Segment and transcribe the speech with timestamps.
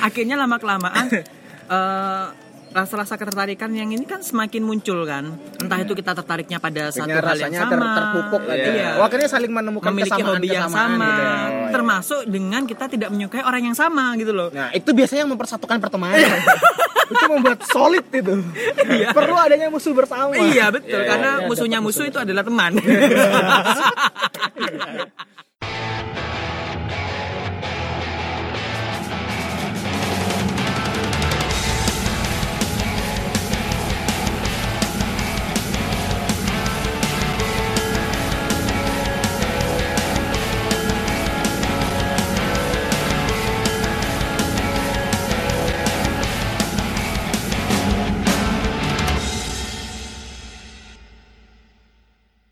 [0.00, 1.06] akhirnya lama kelamaan
[1.76, 2.26] eh,
[2.70, 5.26] rasa-rasa ketertarikan yang ini kan semakin muncul kan
[5.58, 8.70] entah itu kita tertariknya pada satu hal yang sama ter- terpupuk lagi.
[8.70, 8.88] Iya.
[8.94, 11.26] Oh, akhirnya saling menemukan memiliki kesamaan- hobi yang kesamaan sama gitu ya.
[11.26, 11.70] Oh, iya.
[11.74, 15.82] termasuk dengan kita tidak menyukai orang yang sama gitu loh Nah, itu biasanya yang mempersatukan
[15.82, 16.22] pertemanan.
[17.10, 18.34] itu membuat solid itu.
[19.10, 20.30] Perlu adanya musuh bersama.
[20.38, 22.72] iya betul Iya, karena iya, musuhnya dapat musuh itu adalah teman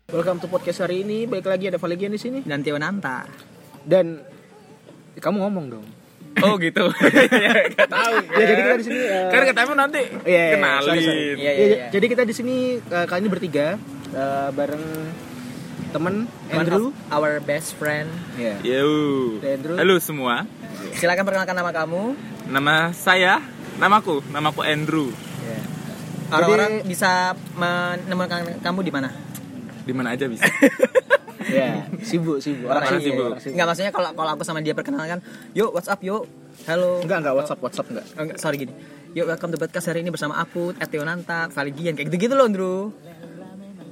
[0.09, 1.25] Welcome to podcast hari ini.
[1.25, 2.39] Baik lagi ada Valegian di sini.
[2.41, 3.25] dan Tio Nanta
[3.81, 4.21] Dan
[5.15, 5.85] kamu ngomong dong.
[6.39, 6.87] Oh gitu.
[7.75, 8.13] Gak tahu.
[8.31, 10.85] Ya, jadi kita di sini eh, Kan ketemu nanti Iya, iya, kenalin.
[10.85, 11.21] sorry, sorry.
[11.35, 11.85] Iya, iya, iya.
[11.89, 13.67] Jadi kita di sini eh, kali ini bertiga
[14.09, 14.85] eh, bareng
[15.89, 16.15] temen
[16.47, 16.85] One Andrew.
[17.09, 18.55] our best friend Iya.
[18.61, 18.87] Yo.
[19.41, 19.75] Andrew.
[19.75, 20.45] Halo semua.
[20.91, 22.03] silakan perkenalkan nama kamu
[22.49, 23.45] Nama saya,
[23.77, 25.13] namaku, namaku Andrew.
[25.39, 25.59] Iya.
[26.29, 29.09] orang-orang bisa menemukan kamu di mana
[29.89, 30.45] Di mana aja bisa.
[31.41, 32.69] Iya, sibuk, sibuk.
[32.69, 33.25] Orang sibuk, sibuk.
[33.25, 33.53] orang sibuk.
[33.57, 35.17] Enggak maksudnya kalau kalau aku sama dia perkenalkan,
[35.57, 36.29] yuk WhatsApp yuk.
[36.69, 37.01] Halo.
[37.01, 38.05] Enggak, enggak WhatsApp, WhatsApp enggak.
[38.13, 38.73] Oh, enggak, sorry gini.
[39.11, 42.93] Yuk welcome to podcast hari ini bersama aku, Etio Nanta, Valigian kayak gitu-gitu loh, Andrew.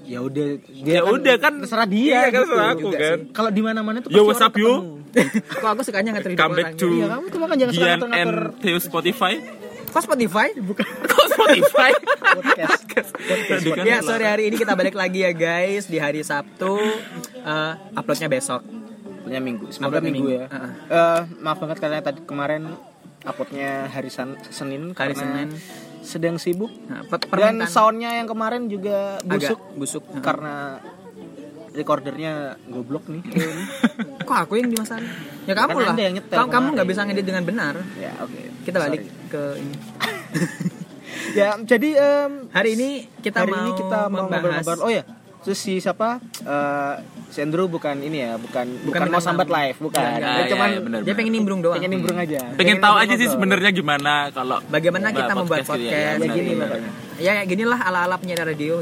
[0.06, 1.60] Ya udah, Ya udah kan.
[1.60, 2.40] terserah dia Iya kan gitu.
[2.48, 3.18] terserah aku Juga kan.
[3.34, 5.04] Kalau di mana-mana tuh Yo what's up yo.
[5.60, 6.80] Kok aku sukanya ngatur hidup Come back orang.
[6.80, 9.34] to Iya, kamu tuh makanya jangan suka and Theo Spotify.
[9.88, 10.48] Kok Spotify?
[10.56, 10.86] Bukan.
[11.10, 11.92] Kok Spotify?
[12.18, 12.82] podcast.
[13.22, 16.82] Tadi kan ya, sorry hari ini kita balik lagi ya guys di hari Sabtu.
[17.38, 18.66] Eh, uploadnya besok.
[19.22, 20.44] Punya minggu, semoga Uploadnya minggu, minggu.
[20.44, 20.48] ya.
[20.90, 22.74] Eh, maaf banget karena tadi kemarin
[23.22, 25.50] uploadnya hari San- Senin Hari karena Senin.
[26.00, 26.72] sedang sibuk.
[26.88, 30.04] Nah, Dan soundnya yang kemarin juga busuk agak busuk.
[30.08, 30.24] Heeh.
[30.24, 30.56] karena
[31.70, 32.34] recordernya
[32.66, 33.22] goblok nih.
[34.28, 35.04] Kok aku yang dimasalah?
[35.44, 35.92] Ya kamu Kan lah.
[35.92, 37.76] Anda yang nyetel kamu nggak bisa ngedit dengan benar.
[37.96, 38.42] ya, oke.
[38.64, 39.30] Kita balik Sorry.
[39.30, 39.76] ke ini.
[41.34, 44.80] Ya, jadi em, Hari ini kita hari mau ini kita mau membahas ngobrol-ngobrol.
[44.82, 45.04] Oh ya,
[45.42, 46.20] terus si siapa?
[46.40, 46.94] Eh,
[47.28, 50.00] si Andrew bukan ini ya, bukan bukan, bintang mau sambat live, bukan.
[50.00, 50.48] Dia enggak.
[50.50, 51.00] cuman Ya, ya, bener.
[51.04, 51.76] dia pengen nimbrung doang.
[51.76, 52.40] pengen nimbrung aja.
[52.56, 53.34] Pengen tahu aja sih ngobrol.
[53.34, 55.94] sebenarnya gimana kalau Bagaimana kita membuat gitu podcast?
[55.94, 56.90] Ya, benar, gini makanya.
[57.18, 58.74] Ya kayak ginilah ala-ala penyiar radio.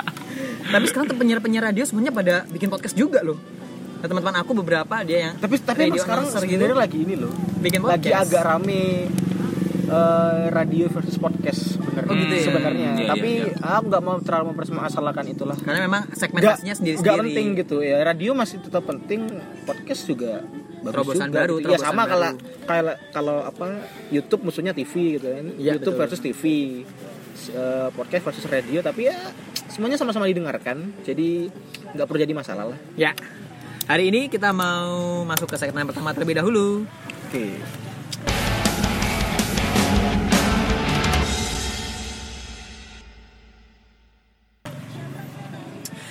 [0.72, 3.34] Tapi sekarang tuh penyiar-penyiar radio semuanya pada bikin podcast juga loh.
[4.00, 7.28] Nah, teman-teman aku beberapa dia yang Tapi tapi radio sekarang announcer gitu lagi ini loh.
[7.60, 8.32] bikin Lagi podcast.
[8.32, 9.10] agak rame
[9.90, 12.10] eh, radio versus podcast sebenarnya.
[12.10, 12.44] Oh, gitu ya?
[12.46, 12.90] Sebenarnya.
[12.90, 13.76] Iya, iya, Tapi iya.
[13.78, 15.56] aku nggak mau terlalu mempermasalahkan itulah.
[15.58, 17.10] Karena memang segmentasinya sendiri-sendiri.
[17.10, 17.98] nggak penting gitu ya.
[18.06, 19.20] Radio masih tetap penting,
[19.66, 20.46] podcast juga
[20.80, 21.68] bagus Terobosan juga baru, gitu.
[21.68, 22.12] Ya terobosan sama baru.
[22.12, 22.30] kalau
[22.64, 23.66] kalau kalau apa
[24.08, 25.44] YouTube musuhnya TV gitu kan.
[25.58, 26.02] Iya, YouTube betul.
[26.06, 26.42] versus TV.
[27.40, 29.16] Eh, podcast versus radio tapi ya
[29.72, 30.92] semuanya sama-sama didengarkan.
[31.04, 31.48] Jadi
[31.96, 32.78] nggak perlu jadi masalah lah.
[32.94, 33.12] Ya.
[33.90, 36.86] Hari ini kita mau masuk ke segmen pertama terlebih dahulu.
[37.26, 37.58] Oke.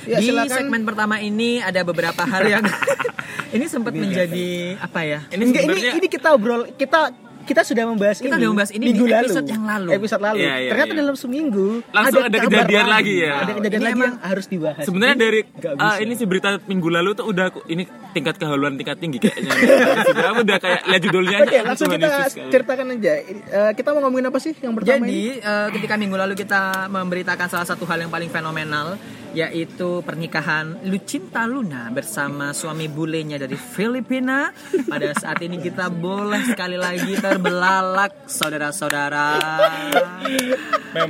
[0.10, 0.58] Ya, Di silakan.
[0.58, 2.66] segmen pertama ini ada beberapa hal yang
[3.56, 4.50] ini sempat menjadi
[4.80, 5.20] apa ya?
[5.30, 8.72] Ini Enggak, ini sebenarnya ini kita obrol kita kita sudah membahas Kita ini udah membahas
[8.72, 9.90] ini minggu di episode yang lalu.
[9.92, 10.38] Episode lalu.
[10.40, 11.00] Iya, iya, Ternyata iya.
[11.02, 13.32] dalam seminggu Langsung ada kabar kejadian lagi ya.
[13.34, 14.84] Ada kejadian Ini lagi yang harus dibahas.
[14.86, 15.98] Sebenarnya Ini dari ah, bisa.
[16.00, 17.84] ini sih berita minggu lalu tuh udah aku- ini
[18.14, 19.50] tingkat kehaluan tingkat tinggi kayaknya.
[20.10, 21.44] Sudah udah kayak lihat judulnya aja.
[21.44, 23.14] Oke, aku langsung kita Yesus ceritakan aja.
[23.18, 25.42] Eh, kita mau ngomongin apa sih yang pertama Jadi ini?
[25.42, 28.94] eh, ketika minggu lalu kita memberitakan salah satu hal yang paling fenomenal
[29.34, 34.50] yaitu pernikahan Lucinta Luna bersama suami bulenya dari Filipina.
[34.90, 39.28] Pada saat ini kita boleh sekali lagi terbelalak saudara-saudara.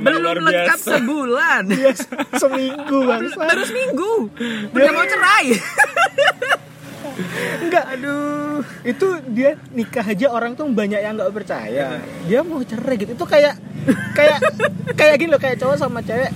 [0.04, 0.90] Belum luar lengkap biasa.
[1.00, 1.64] sebulan.
[2.42, 3.40] Seminggu bangsa.
[3.40, 4.12] Baru seminggu.
[4.76, 5.46] Udah mau cerai.
[7.64, 8.60] Enggak, aduh.
[8.84, 12.00] Itu dia nikah aja orang tuh banyak yang nggak percaya.
[12.28, 13.12] Dia mau cerai gitu.
[13.16, 13.56] Itu kayak
[14.12, 14.38] kayak
[14.96, 16.28] kayak gini loh, kayak cowok sama cewek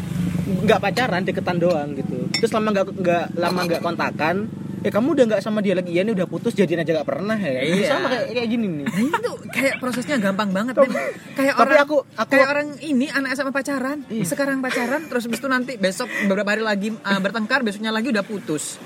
[0.45, 2.29] nggak pacaran, deketan doang gitu.
[2.31, 4.37] Terus lama nggak nggak lama nggak kontakan,
[4.81, 7.35] eh kamu udah nggak sama dia lagi ya ini udah putus jadian aja nggak pernah
[7.35, 7.89] ya Iya.
[7.89, 10.93] sama kayak kayak gini nih Nah, itu kayak prosesnya gampang banget men.
[11.33, 15.41] Kayak Tapi orang aku- aku- kayak orang ini anak SMA pacaran, sekarang pacaran terus habis
[15.41, 18.77] itu nanti besok beberapa hari lagi uh, bertengkar, besoknya lagi udah putus.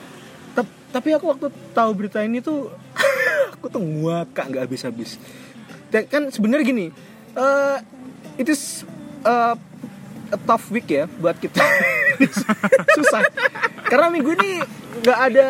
[0.54, 2.70] Tep- tapi aku waktu tahu berita ini tuh
[3.54, 5.10] aku tuh ngakak nggak habis habis
[5.88, 6.86] kan sebenarnya gini
[7.32, 7.76] eh
[8.36, 8.52] itu
[9.20, 9.54] eh,
[10.28, 11.60] a tough week ya buat kita.
[12.96, 13.22] Susah.
[13.82, 14.60] Karena minggu ini
[14.98, 15.46] nggak ada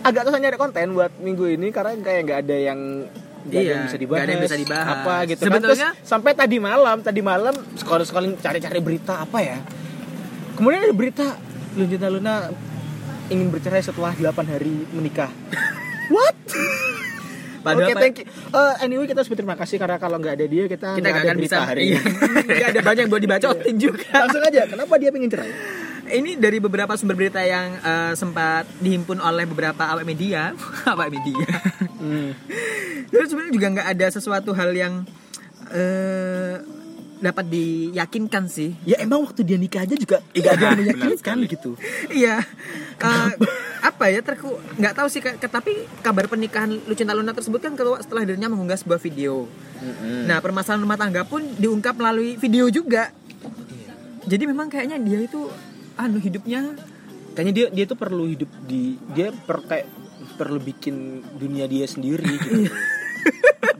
[0.00, 2.80] agak susah nyari konten buat minggu ini karena kayak nggak ada yang
[3.40, 4.86] ada Iya, yang bisa dibahas, ada yang bisa dibahas.
[4.90, 5.40] apa gitu.
[5.42, 9.58] Sebetulnya- kan Terus sampai tadi malam tadi malam scrolling scrolling cari-cari berita apa ya?
[10.54, 11.26] Kemudian ada berita
[11.72, 12.52] Lunjita Luna
[13.28, 15.30] ingin bercerai setelah 8 hari menikah.
[16.12, 16.36] What
[17.60, 18.26] Padahal Oke, apa- thank you.
[18.26, 21.36] Eh, anyway, kita harus berterima kasih karena kalau nggak ada dia kita kita nggak akan
[21.38, 22.00] bisa hari iya.
[22.00, 22.12] ini.
[22.48, 25.52] Nggak ada banyak buat dibacotin juga Langsung aja, kenapa dia pengen cerai?
[26.10, 30.50] ini dari beberapa sumber berita yang eh, sempat dihimpun oleh beberapa awak media
[30.90, 31.46] awak media
[32.00, 32.32] Hmm.
[33.06, 35.04] terus sebenarnya juga nggak ada sesuatu hal yang
[35.70, 36.58] eh,
[37.20, 41.36] dapat diyakinkan sih Ya emang waktu dia nikah aja juga nggak ada yang benar meyakinkan
[41.46, 41.70] gitu.
[42.10, 42.36] Iya.
[43.00, 43.32] Eh,
[43.80, 48.00] apa ya terku nggak tahu sih Kak, tapi kabar pernikahan Lucinta Luna tersebut kan keluar
[48.00, 49.48] setelah dirinya mengunggah sebuah video.
[50.28, 53.12] Nah, permasalahan rumah tangga pun diungkap melalui video juga.
[54.28, 55.48] Jadi memang kayaknya dia itu
[55.96, 56.76] anu hidupnya
[57.30, 59.86] Kayaknya dia dia tuh perlu hidup di dia per, kayak
[60.34, 62.66] perlu bikin dunia dia sendiri gitu.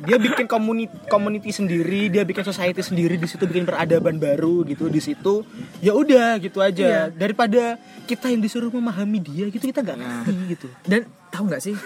[0.04, 4.88] Dia bikin community community sendiri, dia bikin society sendiri di situ bikin peradaban baru gitu
[4.88, 5.44] di situ.
[5.84, 6.84] Ya udah gitu aja.
[6.84, 7.02] Iya.
[7.12, 7.76] Daripada
[8.08, 10.68] kita yang disuruh memahami dia gitu kita nggak ngerti gitu.
[10.88, 11.76] dan tahu nggak sih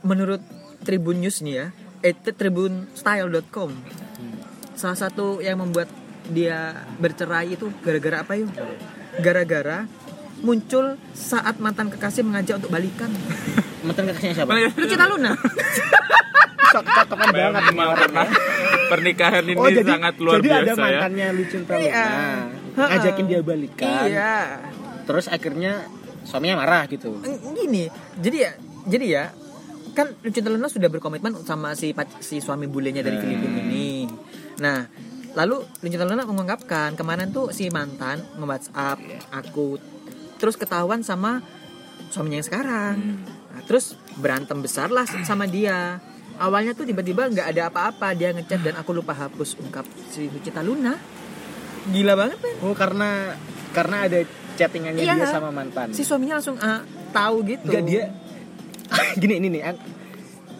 [0.00, 0.40] menurut
[0.84, 1.66] Tribun News nih ya,
[2.04, 3.70] eh tribunstyle.com.
[4.76, 5.88] Salah satu yang membuat
[6.28, 8.52] dia bercerai itu gara-gara apa yuk?
[9.20, 9.88] Gara-gara
[10.40, 13.10] muncul saat mantan kekasih mengajak untuk balikan.
[13.84, 14.52] Mantan kakaknya siapa?
[14.74, 15.32] Lucinta Luna.
[17.30, 18.26] Banget nih orangnya.
[18.84, 20.76] pernikahan ini Oh jadi sangat luar jadi biasa ada ya.
[20.76, 22.06] mantannya Lucinta Luna Iya.
[22.74, 24.04] ngajakin dia balikan.
[24.10, 24.34] Iya.
[25.06, 25.72] Terus akhirnya
[26.24, 27.16] suaminya marah gitu.
[27.54, 27.88] Gini,
[28.18, 28.52] jadi ya,
[28.88, 29.24] jadi ya
[29.94, 34.10] kan Lucinta Luna sudah berkomitmen sama si si suami bulenya dari Filipina ini.
[34.58, 34.84] Nah,
[35.32, 38.98] lalu Lucinta Luna mengungkapkan kemarin tuh si mantan nge-WhatsApp
[39.30, 39.78] aku
[40.44, 41.40] terus ketahuan sama
[42.12, 42.96] suaminya yang sekarang.
[43.24, 46.04] Nah, terus berantem besar lah sama dia.
[46.36, 50.60] Awalnya tuh tiba-tiba nggak ada apa-apa dia ngechat dan aku lupa hapus ungkap si Lucinta
[50.60, 51.00] Luna.
[51.88, 52.54] Gila banget kan?
[52.60, 53.32] Oh karena
[53.72, 54.20] karena ada
[54.60, 55.14] chattingannya Iya.
[55.16, 55.96] dia sama mantan.
[55.96, 56.84] Si suaminya langsung ah,
[57.16, 57.64] tahu gitu.
[57.72, 58.02] Enggak dia
[59.20, 59.62] gini ini nih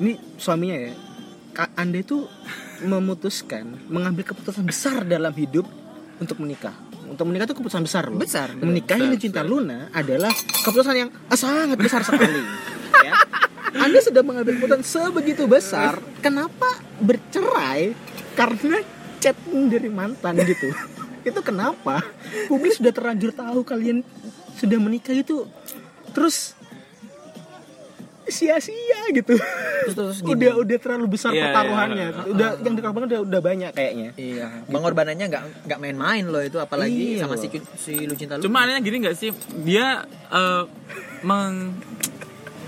[0.00, 0.92] ini suaminya ya
[1.78, 2.26] anda itu
[2.82, 5.66] memutuskan mengambil keputusan besar dalam hidup
[6.18, 6.74] untuk menikah
[7.14, 8.18] untuk menikah itu keputusan besar loh.
[8.18, 9.50] Besar, menikahi Besar, Lucinta besar.
[9.54, 12.42] Luna adalah keputusan yang sangat besar sekali
[13.06, 13.12] ya.
[13.78, 17.94] Anda sudah mengambil keputusan sebegitu besar kenapa bercerai
[18.34, 18.82] karena
[19.22, 20.74] chat dari mantan gitu?
[21.28, 22.02] Itu kenapa?
[22.50, 24.04] Publik sudah terlanjur tahu kalian
[24.54, 25.48] sudah menikah itu
[26.14, 26.54] terus
[28.26, 30.32] sia-sia gitu Terus terus gini.
[30.34, 32.22] udah udah terlalu besar Iya, pertaruhannya iya.
[32.26, 37.16] udah yang dikorbankan udah udah banyak kayaknya Iya, pengorbanannya nggak nggak main-main loh itu apalagi
[37.16, 37.42] Iya sama loh.
[37.42, 38.44] si si Lucinta Luna.
[38.44, 39.30] Cuma anehnya gini nggak sih?
[39.58, 40.62] Dia eh,
[41.20, 41.76] meng-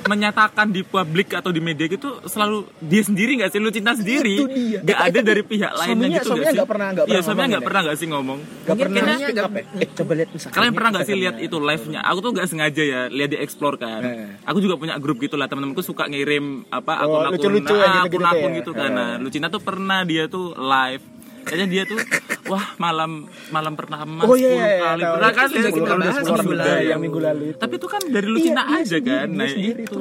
[0.09, 3.59] menyatakan di publik atau di media gitu selalu dia sendiri nggak sih?
[3.59, 4.37] Lu cinta sendiri?
[4.79, 6.57] nggak Eh, ada dari pihak lainnya suaminya- gitu suaminya nggak sih?
[6.57, 7.67] nggak pernah- nggak iya pernah suaminya ngomong nggak ya?
[7.67, 8.39] pernah nggak sih ngomong?
[8.39, 9.65] Gak Mungkin pernah nggak- up ya?
[9.77, 12.47] Eh, coba lihat misalkan kalian pernah nggak sih lihat itu live nya aku tuh nggak
[12.47, 14.01] sengaja ya lihat di explore kan.
[14.03, 14.29] Eh.
[14.43, 17.75] aku juga punya grup gitu lah teman-temanku suka ngirim apa ya, gitu-gitu
[18.09, 18.59] akun-akun ya.
[18.59, 18.91] gitu kan.
[18.91, 21.03] Nah Lucina tuh pernah dia tuh live
[21.47, 21.99] kayaknya dia tuh
[22.45, 23.11] wah malam
[23.49, 25.15] malam pertama Oh, iya, 10 iya, iya, kali tahu.
[25.15, 26.67] pernah kan juga kita sepuluh bahas kali minggu lalu.
[26.67, 26.83] ya.
[26.85, 27.59] yang minggu lalu itu.
[27.59, 29.97] tapi itu kan dari Lucina Iya, dia aja kan nah sendiri itu itu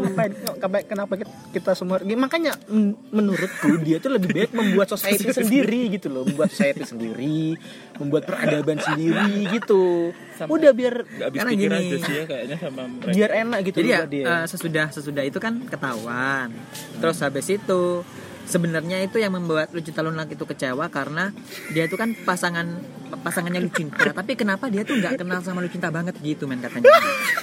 [0.55, 1.13] kenapa, kenapa
[1.51, 6.49] kita- semua makanya men- menurutku dia tuh lebih baik membuat society sendiri gitu loh membuat
[6.49, 7.57] society sendiri
[7.95, 10.93] membuat peradaban sendiri gitu udah biar
[11.31, 11.71] Karena gini.
[11.71, 15.23] aja sih ya kayaknya sama mereka biar enak gitu Jadi ya dia eh, sesudah sesudah
[15.23, 16.51] itu kan ketahuan.
[16.97, 18.03] Terus habis itu
[18.45, 21.33] sebenarnya itu yang membuat Lucinta Luna itu kecewa karena
[21.73, 22.77] dia itu kan pasangan
[23.25, 26.89] pasangannya Lucinta tapi kenapa dia tuh nggak kenal sama Lucinta banget gitu men katanya.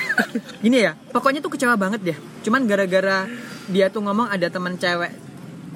[0.65, 3.27] Gini ya pokoknya tuh kecewa banget deh cuman gara-gara
[3.67, 5.13] dia tuh ngomong ada teman cewek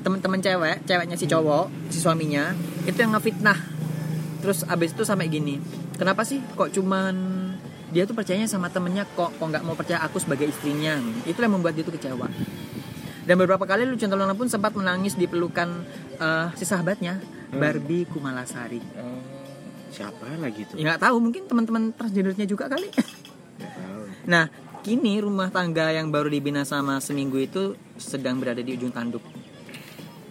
[0.06, 2.54] teman-teman cewek ceweknya si cowok si suaminya
[2.86, 3.58] itu yang ngefitnah.
[4.46, 5.58] Terus abis itu sampai gini
[5.98, 7.14] kenapa sih kok cuman
[7.90, 11.02] dia tuh percayanya sama temennya kok kok nggak mau percaya aku sebagai istrinya?
[11.26, 12.30] Itu yang membuat dia tuh kecewa
[13.26, 15.82] dan beberapa kali Lucinta Luna pun sempat menangis di pelukan
[16.16, 17.18] eh, si sahabatnya
[17.50, 18.80] Barbie Kumalasari.
[19.90, 20.78] Siapa lagi tuh?
[20.78, 22.88] Ya nggak tahu mungkin teman-teman transgendernya juga kali.
[24.26, 24.50] Nah
[24.82, 29.22] kini rumah tangga yang baru dibina sama seminggu itu sedang berada di ujung tanduk.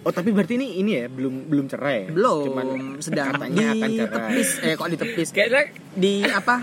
[0.04, 2.66] Oh tapi berarti ini ini ya belum belum cerai belum Cuman
[3.00, 3.96] sedang katanya akan cerai.
[3.96, 5.28] ditepis eh kok ditepis?
[5.32, 5.62] Kayaknya
[5.96, 6.56] di apa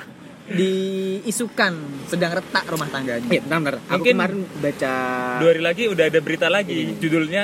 [0.53, 1.73] diisukan
[2.05, 3.25] sedang retak rumah tangganya.
[3.27, 3.75] Eh, bentar, bentar.
[3.83, 4.93] Aku Mungkin- kemarin baca
[5.39, 6.93] dua hari lagi udah ada berita lagi.
[6.95, 7.43] Judulnya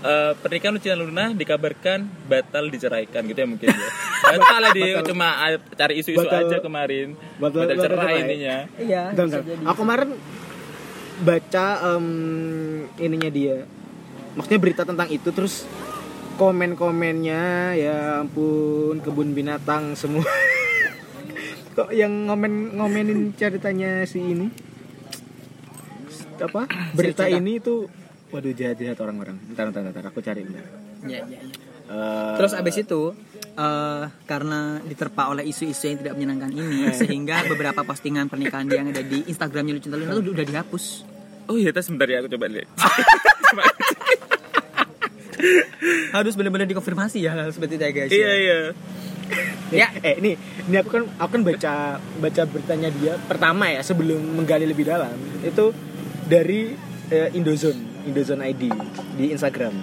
[0.00, 3.88] eh, pernikahan Lucinta Luna dikabarkan batal diceraikan gitu ya mungkin ya.
[4.30, 7.08] batal lah di cuma eh, cari isu-isu Batal- aja kemarin.
[7.36, 9.02] Batal- batal, batal cerai ininya iya.
[9.66, 10.10] Aku kemarin
[11.20, 12.06] baca em,
[12.96, 13.56] ininya dia.
[14.30, 15.66] Maksudnya berita tentang itu terus
[16.40, 17.42] komen-komennya
[17.76, 20.24] ya ampun kebun binatang semua
[21.80, 24.46] kok yang ngomen ngomenin ceritanya si ini
[26.36, 27.36] apa berita Cika.
[27.36, 27.84] ini itu
[28.28, 30.64] waduh jahat jahat orang-orang ntar ntar ntar aku cari bentar
[31.00, 31.40] Ya, ya, ya.
[31.90, 33.16] Eh, Terus abis itu
[33.50, 36.96] eh, karena diterpa oleh isu-isu yang tidak menyenangkan ini Eh.
[37.00, 40.84] sehingga beberapa postingan pernikahan dia yang ada di Instagramnya Lucinta Luna itu udah dihapus.
[41.48, 42.68] Oh iya, tes sebentar ya aku coba lihat.
[46.12, 48.10] Harus benar-benar dikonfirmasi ya seperti itu ya guys.
[48.12, 48.58] iya iya.
[49.80, 49.88] ya.
[50.02, 50.32] Eh ini
[50.66, 55.14] ini aku kan aku kan baca baca beritanya dia pertama ya sebelum menggali lebih dalam.
[55.42, 55.72] Itu
[56.26, 56.74] dari
[57.10, 58.70] eh, Indozone Indozone ID
[59.18, 59.74] di Instagram.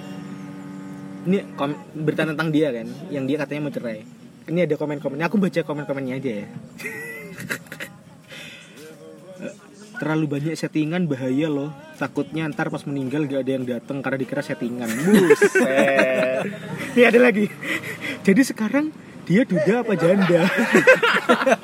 [1.27, 3.99] Ini kom- berita tentang dia kan yang dia katanya mau cerai.
[4.47, 6.47] Ini ada komen-komennya aku baca komen-komennya aja ya.
[9.97, 11.73] Terlalu banyak settingan bahaya loh.
[11.97, 14.85] Takutnya ntar pas meninggal gak ada yang datang karena dikira settingan.
[14.87, 16.45] Buset.
[16.95, 17.49] Ini ada lagi.
[18.21, 18.93] Jadi sekarang
[19.27, 20.41] dia duda apa janda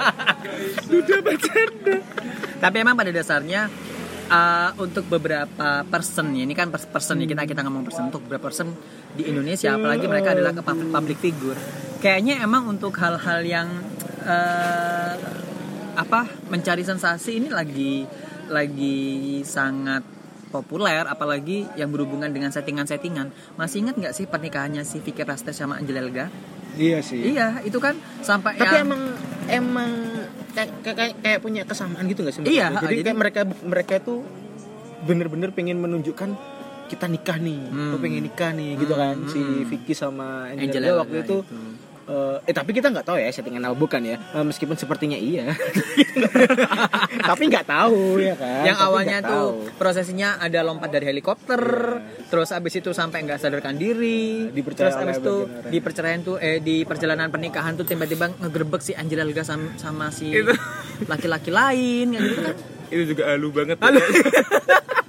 [0.92, 1.96] duda apa janda
[2.64, 3.68] Tapi emang pada dasarnya
[4.32, 8.24] uh, untuk beberapa person ya, ini kan pers- person ya kita kita ngomong person untuk
[8.24, 8.72] beberapa person
[9.20, 11.60] di Indonesia apalagi mereka adalah ke public, public figure.
[12.00, 13.68] Kayaknya emang untuk hal-hal yang
[14.24, 15.14] uh,
[16.00, 18.08] apa mencari sensasi ini lagi
[18.48, 20.08] lagi sangat
[20.56, 23.60] populer apalagi yang berhubungan dengan settingan-settingan.
[23.60, 26.32] Masih ingat nggak sih pernikahannya si Vicky Rastes sama Angela Elga?
[26.76, 29.02] Iya sih Iya, itu kan sampai tapi yang- emang
[29.46, 29.92] emang
[30.52, 32.82] kayak, kayak, kayak punya kesamaan gitu gak sih Iya, mereka?
[32.82, 34.20] jadi, jadi- kayak mereka mereka tuh
[35.02, 36.30] bener-bener pengen menunjukkan
[36.86, 37.98] kita nikah nih, Hmm.
[37.98, 41.38] pengen nikah nih gitu kan si Vicky sama Angela, waktu Elga itu.
[41.42, 41.58] itu.
[42.08, 44.18] Eh, eh tapi kita nggak tahu ya settingan apa bukan ya.
[44.20, 45.52] Eh, meskipun sepertinya iya.
[47.30, 48.64] Tapi nggak tahu ya kan?
[48.68, 49.78] Yang Tapi awalnya tuh tahu.
[49.80, 51.62] prosesinya ada lompat dari helikopter
[52.28, 54.50] terus abis itu sampai nggak sadarkan diri.
[54.52, 55.36] Dipercaya terus abis itu
[55.72, 60.12] di perceraian tuh eh di perjalanan pernikahan tuh tiba-tiba ngegerebek si Angela Elga sama, sama
[60.12, 60.34] si
[61.12, 62.56] laki-laki lain gitu kan.
[62.94, 63.78] Itu juga halu banget.
[63.82, 64.02] Halu.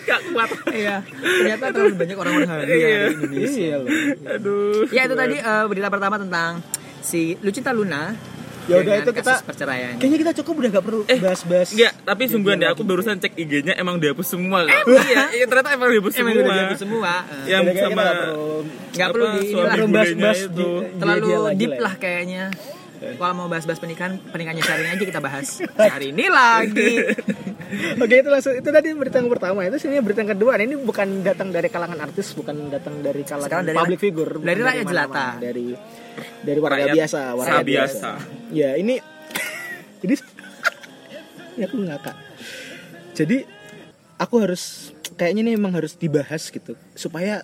[0.00, 0.48] Gak kuat.
[0.72, 2.98] iya ternyata terlalu banyak orang-orang halu ya Iya.
[3.04, 3.88] di Indonesia iya loh
[4.28, 4.82] Aduh.
[4.88, 6.50] ya itu tadi eh, berita pertama tentang
[7.00, 8.14] si Lucinta Luna
[8.64, 12.22] Ya udah, itu kita- perceraian kayaknya kita cukup udah gak perlu Eh, bahas-bahas Enggak, tapi
[12.26, 14.64] sungguhan deh aku barusan cek IG-nya emang dihapus semua.
[14.64, 14.84] kan?
[15.04, 16.40] iya, iya, ternyata emang dihapus emang semua.
[16.40, 18.04] udah dihapus semua Eh, Yang Kayaknya sama
[18.88, 19.40] nggak perlu di
[19.86, 20.40] bahas-bahas
[20.96, 22.46] terlalu deep lah ya.
[23.14, 25.60] Kalau mau bahas-bahas pernikahan, pernikahannya Syahrini aja kita bahas.
[25.76, 26.92] Hari ini lagi.
[28.02, 30.54] Oke itu langsung itu tadi berita yang pertama itu sini berita yang kedua.
[30.54, 34.32] Nah, ini bukan datang dari kalangan artis, bukan datang dari kalangan Sekarang dari public figure,
[34.38, 35.26] dari rakyat jelata.
[35.42, 35.66] dari
[36.44, 37.64] dari warga Rakyat biasa, warga biasa.
[37.66, 38.10] biasa.
[38.54, 38.94] Ya ini
[40.04, 40.14] jadi
[41.58, 42.16] ya aku ngakak.
[43.14, 43.36] Jadi
[44.18, 47.42] aku harus kayaknya ini emang harus dibahas gitu supaya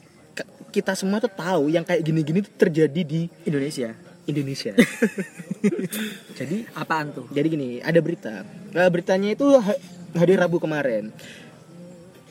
[0.70, 3.90] kita semua tuh tahu yang kayak gini-gini tuh terjadi di Indonesia.
[4.30, 4.72] Indonesia.
[6.38, 7.26] Jadi Apaan tuh?
[7.28, 8.42] jadi gini, ada berita.
[8.72, 9.80] Nah, beritanya itu ha-
[10.16, 11.12] hari Rabu kemarin.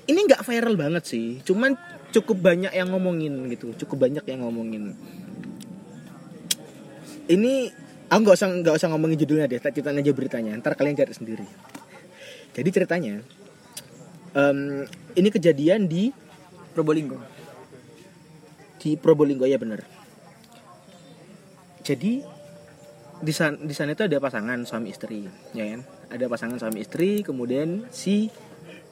[0.10, 1.78] Ini nggak viral banget sih, cuman
[2.10, 4.98] cukup banyak yang ngomongin gitu, cukup banyak yang ngomongin.
[7.30, 7.70] Ini
[8.10, 10.58] aku nggak usah nggak usah ngomongin judulnya deh, tak ceritain aja beritanya.
[10.58, 11.46] Ntar kalian cari sendiri.
[12.58, 13.22] Jadi ceritanya,
[14.34, 16.10] em, ini kejadian di
[16.74, 17.22] Probolinggo.
[18.80, 19.84] di Probolinggo ya bener.
[21.90, 22.22] Jadi
[23.20, 25.26] di sana di sana itu ada pasangan suami istri,
[25.58, 25.82] ya kan?
[26.14, 28.30] Ada pasangan suami istri, kemudian si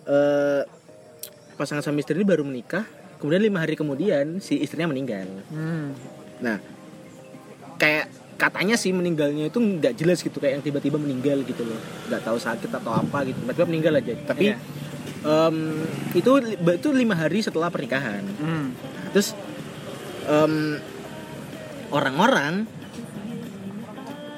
[0.09, 0.61] eh,
[1.53, 2.89] pasangan suami istri ini baru menikah,
[3.21, 5.29] kemudian lima hari kemudian si istrinya meninggal.
[5.53, 5.93] Hmm.
[6.41, 6.57] Nah,
[7.77, 11.77] kayak katanya sih meninggalnya itu nggak jelas gitu kayak yang tiba-tiba meninggal gitu loh,
[12.09, 14.13] nggak tahu sakit atau apa gitu, tiba-tiba meninggal aja.
[14.25, 14.57] Tapi Iya.
[15.25, 15.57] em,
[16.13, 18.69] itu itu lima hari setelah pernikahan Hmm.
[19.11, 19.33] terus
[20.29, 20.77] em,
[21.89, 22.69] orang-orang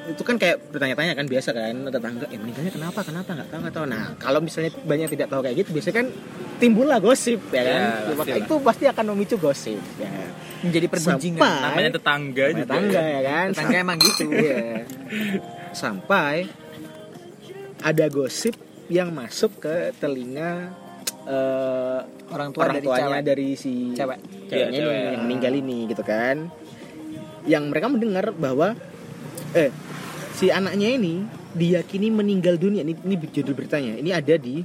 [0.10, 3.76] itu kan kayak bertanya-tanya kan biasa kan tetangga eh meninggalnya kenapa kenapa nggak tahu nggak
[3.76, 6.08] tahu nah kalau misalnya banyak yang tidak tahu kayak gitu biasanya kan
[6.58, 8.40] timbullah gosip ya kan Ya, Maka pastilah.
[8.42, 10.10] itu pasti akan memicu gosip ya
[10.60, 10.86] Menjadi.
[10.92, 12.62] Sampai- Namanya tetangga juga.
[12.68, 14.24] tetangga ya kan Tetangga emang gitu.
[14.36, 14.84] Iya.
[15.72, 16.36] sampai
[17.80, 20.74] ada gosip yang masuk ke telinga
[21.24, 23.24] eh, Orang tua orang dari tuanya cewek.
[23.24, 24.20] dari si Cewek.
[24.48, 24.98] ceweknya ini cewek.
[25.08, 26.38] yang meninggal ini gitu kan
[27.46, 28.76] yang mereka mendengar bahwa
[29.52, 29.72] eh
[30.40, 32.88] si anaknya ini diyakini meninggal dunia.
[32.88, 34.00] Ini, ini judul beritanya.
[34.00, 34.64] Ini ada di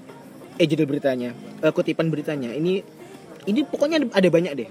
[0.55, 1.35] eh judul beritanya.
[1.35, 2.55] Eh, kutipan beritanya.
[2.55, 2.79] Ini
[3.51, 4.71] ini pokoknya ada banyak deh.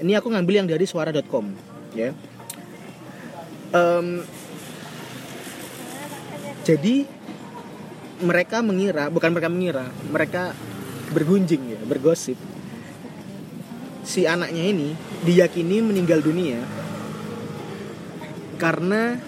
[0.00, 1.52] Ini aku ngambil yang dari suara.com
[1.92, 2.16] ya.
[3.76, 4.24] Em,
[6.64, 7.04] jadi
[8.24, 10.42] mereka mengira bukan mereka mengira mereka
[11.12, 12.40] bergunjing ya bergosip.
[14.02, 14.96] Si anaknya ini
[15.28, 16.58] diyakini meninggal dunia
[18.58, 19.18] karena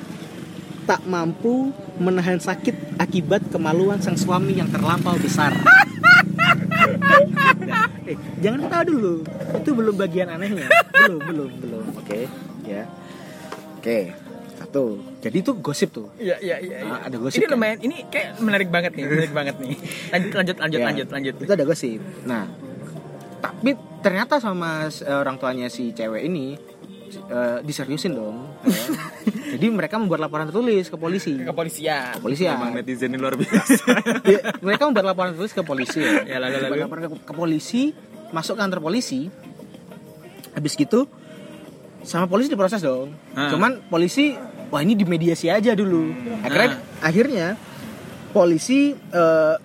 [0.85, 5.57] tak mampu menahan sakit akibat kemaluan sang suami yang terlampau besar.
[7.65, 9.15] Nah, eh, jangan tahu dulu,
[9.57, 10.69] itu belum bagian anehnya.
[10.93, 11.85] Belum, belum, belum.
[11.97, 12.29] Oke,
[12.69, 12.85] ya.
[13.81, 14.13] Oke,
[14.61, 15.01] satu.
[15.25, 16.09] Jadi itu gosip tuh.
[16.21, 16.77] Iya iya iya.
[16.85, 17.57] Ah, ada gosip Ini kan?
[17.57, 17.79] lumayan.
[17.81, 19.05] Ini kayak menarik banget nih.
[19.09, 19.75] Menarik banget nih.
[20.13, 21.35] Lanjut lanjut lanjut Ya, lanjut lanjut.
[21.41, 22.01] Itu ada gosip.
[22.29, 22.45] Nah,
[23.41, 23.71] tapi
[24.05, 26.57] ternyata sama eh, orang tuanya si cewek ini
[27.13, 28.37] eh, diseriusin dong.
[28.65, 29.53] ya.
[29.55, 31.39] Jadi mereka membuat laporan tertulis ke polisi.
[31.39, 32.19] Kepolisian.
[32.19, 32.57] Kepolisian.
[32.59, 33.83] Emang netizen ini luar biasa.
[34.35, 36.25] Ya, mereka membuat laporan tertulis ke polisi ya.
[36.27, 36.75] Ya, lalu, lalu.
[36.85, 37.83] Laporan ke, ke polisi,
[38.35, 39.31] masuk kantor polisi.
[40.55, 41.07] Habis gitu
[42.05, 43.11] sama polisi diproses dong.
[43.33, 43.49] Ah.
[43.49, 44.37] Cuman polisi
[44.69, 46.13] wah ini dimediasi aja dulu.
[46.45, 46.71] Akhirnya
[47.01, 47.47] akhirnya
[48.35, 49.57] polisi eh,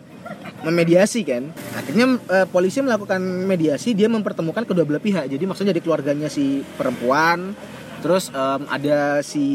[0.60, 1.50] memediasi kan.
[1.74, 5.28] Akhirnya eh, polisi melakukan mediasi, dia mempertemukan kedua belah pihak.
[5.28, 7.56] Jadi maksudnya dari keluarganya si perempuan,
[8.00, 9.46] terus em, ada si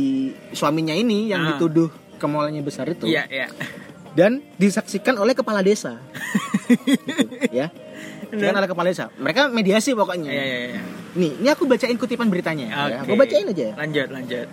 [0.51, 1.49] suaminya ini yang Ah.
[1.57, 3.47] dituduh kemaluannya besar itu Iya iya.
[4.15, 6.01] dan disaksikan oleh kepala desa.
[6.65, 7.69] Gitu, ya.
[8.25, 9.13] Disaksikan oleh kepala desa.
[9.15, 10.31] Mereka mediasi pokoknya.
[10.33, 10.81] Iya iya iya.
[11.15, 12.67] Nih, ini aku bacain kutipan beritanya.
[12.67, 12.75] ya.
[12.81, 12.97] Oke.
[13.07, 13.77] Aku bacain aja.
[13.77, 14.47] Lanjut lanjut.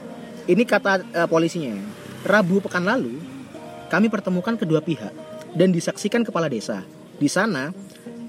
[0.45, 1.73] Ini kata eh, polisinya.
[2.21, 3.17] Rabu pekan lalu,
[3.87, 5.09] kami pertemukan kedua pihak
[5.55, 6.83] dan disaksikan kepala desa.
[7.21, 7.69] Di sana,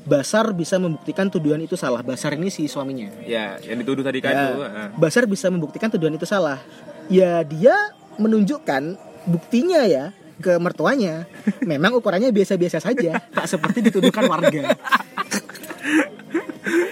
[0.02, 2.02] Basar bisa membuktikan tuduhan itu salah.
[2.02, 3.06] Basar ini si suaminya.
[3.22, 4.50] ya, yang dituduh tadi kan Ya.
[4.98, 6.58] Basar bisa membuktikan tuduhan itu salah.
[7.06, 8.98] Ya dia menunjukkan
[9.30, 10.10] buktinya ya
[10.42, 11.30] ke mertuanya.
[11.70, 14.74] Memang ukurannya biasa-biasa saja, tak seperti dituduhkan warga.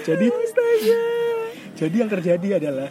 [0.07, 0.27] jadi
[1.75, 2.89] jadi yang terjadi adalah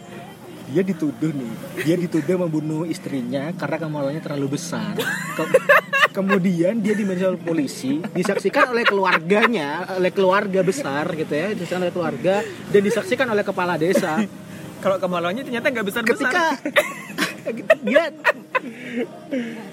[0.70, 4.94] dia dituduh nih, dia dituduh membunuh istrinya karena kemaluannya terlalu besar.
[5.34, 5.48] Ke-
[6.10, 11.94] kemudian dia dimensi oleh polisi, disaksikan oleh keluarganya, oleh keluarga besar gitu ya, disaksikan oleh
[11.94, 14.18] keluarga dan disaksikan oleh kepala desa.
[14.80, 16.56] Kalau kemaluannya ternyata nggak besar ketika
[17.84, 18.10] dia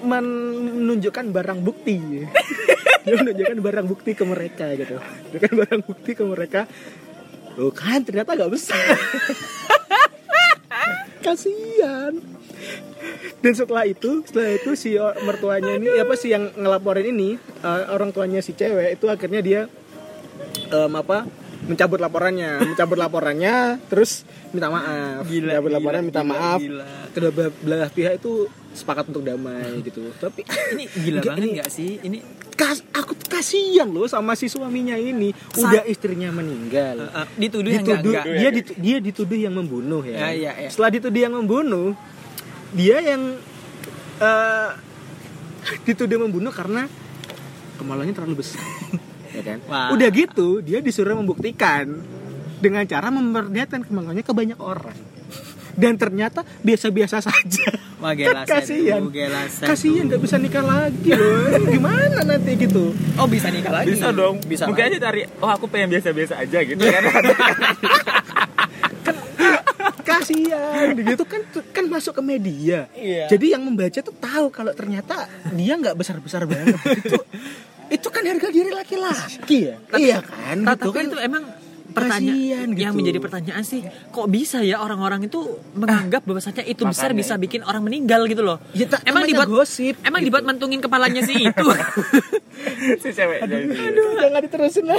[0.04, 2.28] menunjukkan barang bukti
[3.08, 5.00] dia menunjukkan barang bukti ke mereka gitu.
[5.00, 6.60] Menunjukkan barang bukti ke mereka.
[7.56, 8.76] Loh kan ternyata nggak besar.
[11.24, 12.20] Kasihan
[13.38, 18.10] dan setelah itu setelah itu si mertuanya ini apa sih yang ngelaporin ini eh, orang
[18.10, 19.60] tuanya si cewek itu akhirnya dia
[20.68, 21.26] em, apa
[21.60, 26.86] mencabut laporannya mencabut laporannya terus minta maaf Gila, mencabut gila, laporan minta gila, maaf gila.
[27.10, 28.32] kedua belah, belah pihak itu
[28.70, 31.92] sepakat untuk damai gitu tapi Ini gila banget ini- nggak sih?
[31.98, 32.18] Ini
[32.54, 37.82] kas, aku kasihan loh sama si suaminya ini udah istrinya meninggal eh, eh, dituduh yang
[37.82, 38.24] nggak dituduh nggak.
[38.32, 40.16] dia ditu- dia dituduh yang membunuh ya.
[40.16, 40.68] Ya, iya, iya.
[40.68, 41.98] Setelah dituduh yang membunuh,
[42.74, 43.38] dia yang
[44.20, 44.70] eh,
[45.84, 46.88] dituduh membunuh karena
[47.80, 48.60] kemaluannya terlalu besar.
[49.36, 49.58] ya kan?
[49.70, 49.88] Wah.
[49.94, 52.02] Udah gitu, dia disuruh membuktikan
[52.58, 54.96] dengan cara memperlihatkan kemaluannya ke banyak orang.
[55.78, 57.70] Dan ternyata biasa-biasa saja.
[58.02, 59.02] Kan kasihan.
[59.62, 61.54] Kasihan nggak bisa nikah lagi loh.
[61.70, 62.90] Gimana nanti gitu?
[63.14, 63.94] Oh bisa nikah lagi.
[63.94, 64.42] Bisa dong.
[64.42, 64.66] Bisa.
[64.66, 64.98] Mungkin lagi.
[64.98, 67.02] aja cari, oh aku pengen biasa-biasa aja gitu kan.
[70.18, 70.86] kasihan.
[70.94, 72.90] Gitu kan kan masuk ke media.
[72.92, 73.26] Iya.
[73.26, 76.74] jadi yang membaca tuh tahu kalau ternyata dia nggak besar besar banget.
[76.98, 77.16] Itu
[77.88, 79.76] itu kan harga diri laki-laki ya?
[79.94, 80.56] Iya kan?
[80.60, 81.04] Gitu tapi kan.
[81.08, 81.44] Itu emang
[81.88, 82.98] pertanyaan Kasihan yang gitu.
[83.00, 83.80] menjadi pertanyaan sih
[84.12, 85.40] kok bisa ya orang-orang itu
[85.72, 88.60] menganggap bahwasanya itu besar Makanya bisa bikin orang meninggal gitu loh?
[88.76, 90.28] Ya, tak- emang dibuat gosip, emang gitu.
[90.30, 91.64] dibuat mentungin kepalanya sih itu?
[93.02, 93.70] Si cewek jadi.
[93.70, 94.98] Aduh, jangan diterusin lah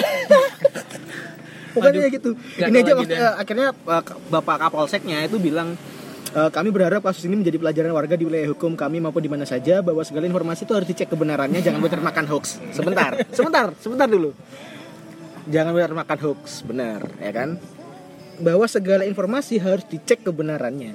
[1.73, 2.29] pokoknya gitu.
[2.33, 3.33] Nggak ini aja lagi maksudnya, deh.
[3.41, 5.73] akhirnya uh, bapak kapolseknya itu bilang
[6.29, 9.49] "Eh, kami berharap kasus ini menjadi pelajaran warga di wilayah hukum kami maupun di mana
[9.49, 12.61] saja bahwa segala informasi itu harus dicek kebenarannya jangan mudah termakan hoax.
[12.69, 14.37] Sebentar sebentar sebentar dulu.
[15.49, 16.61] Jangan termakan hoax.
[16.61, 17.57] Benar ya kan?
[18.37, 20.93] Bahwa segala informasi harus dicek kebenarannya.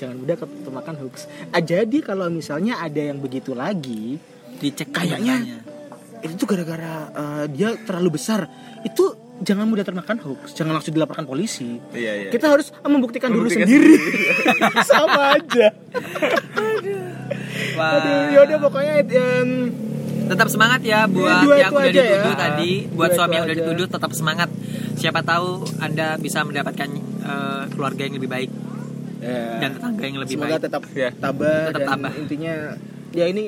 [0.00, 1.28] Jangan mudah termakan hoax.
[1.52, 4.16] Ah, jadi kalau misalnya ada yang begitu lagi
[4.56, 5.68] dicek Kayaknya-
[6.22, 8.46] itu gara-gara uh, dia terlalu besar.
[8.86, 12.30] Itu jangan mudah termakan hoax jangan langsung dilaporkan polisi Iya, iya.
[12.30, 13.94] kita harus membuktikan, dulu Membuktikan sendiri
[14.84, 15.66] sama aja
[17.74, 17.92] Wah.
[17.98, 19.50] aduh yaudah pokoknya em,
[20.24, 22.38] tetap semangat ya buat dua yang itu udah aja dituduh ya.
[22.38, 23.62] tadi buat Dua suami yang udah aja.
[23.62, 24.48] dituduh tetap semangat
[24.94, 26.88] siapa tahu anda bisa mendapatkan
[27.20, 28.50] eh, keluarga yang lebih baik
[29.18, 31.08] ya, dan tetangga yang lebih semoga baik tetap Ya.
[31.12, 32.12] tabah Tetap dan tabah.
[32.14, 32.54] intinya
[33.10, 33.44] ya ini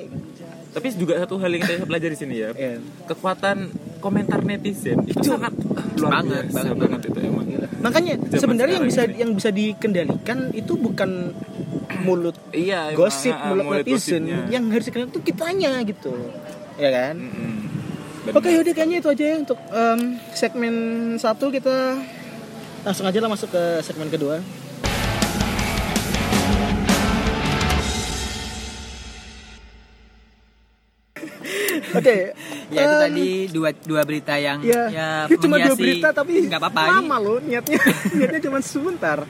[0.74, 2.50] Tapi juga satu hal yang kita belajar di sini ya.
[2.50, 5.54] ya, Kekuatan komentar netizen itu sangat
[5.94, 6.76] luar Banget, biasa banget.
[6.76, 7.46] banget itu emang.
[7.80, 9.14] makanya sebenarnya yang bisa ini.
[9.14, 11.36] yang bisa dikendalikan itu bukan
[12.00, 14.40] mulut Iya, emang, gosip ah, mulut mulut netizen gosipnya.
[14.50, 16.12] yang harus dikendalikan itu kitanya gitu
[16.74, 17.54] ya kan Mm-mm.
[18.26, 18.56] Oke Benar.
[18.56, 20.00] yaudah kayaknya itu aja ya untuk em,
[20.32, 20.74] segmen
[21.14, 22.00] satu kita
[22.82, 24.40] langsung aja lah masuk ke segmen kedua.
[31.94, 32.16] Oke,
[32.68, 36.60] Ya itu em, tadi dua dua berita yang Ya, ya cuma dua berita tapi nggak
[36.60, 36.82] apa-apa.
[36.98, 37.78] lama loh niatnya.
[38.18, 39.22] niatnya cuma sebentar.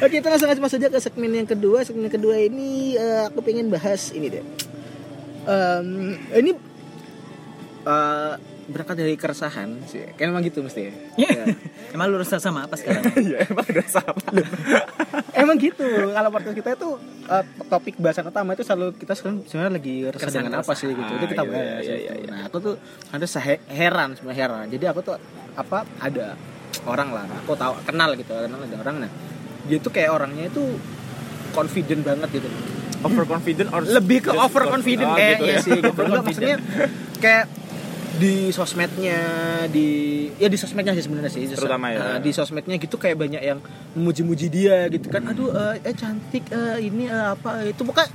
[0.00, 1.84] Oke, kita langsung aja masuk aja ke segmen yang kedua.
[1.84, 4.44] Segmen yang kedua ini eh, aku pengen bahas ini deh.
[5.44, 5.86] Em,
[6.34, 6.50] ini
[7.86, 8.32] eh,
[8.70, 10.06] berangkat dari keresahan sih.
[10.14, 10.92] Kayak emang gitu mesti ya.
[11.18, 11.44] Ya.
[11.94, 13.02] Emang lu rasa sama apa sekarang?
[13.20, 14.22] Iya, emang udah sama.
[15.42, 15.82] emang gitu.
[16.08, 16.88] Kalau podcast kita itu
[17.26, 20.86] eh, topik bahasan utama itu selalu kita sekarang sebenarnya lagi resah Keresahan- dengan apa sih
[20.88, 21.12] gitu.
[21.12, 21.82] Itu kita Ah, gitu, bahas.
[21.82, 22.14] iya, iya, gitu.
[22.16, 22.30] iya.
[22.30, 22.74] Nah, aku tuh
[23.10, 24.64] ada sehe- heran sebenarnya heran.
[24.68, 25.14] Jadi aku tuh
[25.52, 26.26] apa ada
[26.86, 29.10] orang lah, aku tahu kenal gitu, kenal ada orang nah.
[29.66, 30.62] Dia tuh kayak orangnya itu
[31.50, 32.48] confident banget gitu.
[33.00, 35.90] Overconfident or Lebih ke overconfident oh, kayaknya gitu sih gitu.
[35.90, 36.56] Enggak, maksudnya
[37.18, 37.44] kayak
[38.12, 39.18] di sosmednya
[39.66, 39.86] di
[40.34, 41.98] ya di sosmednya sih sebenarnya sih Terutama ya.
[42.00, 43.58] Nah, di sosmednya gitu kayak banyak yang
[43.92, 48.10] memuji-muji dia gitu kan aduh eh, eh cantik eh, ini eh, apa itu pokoknya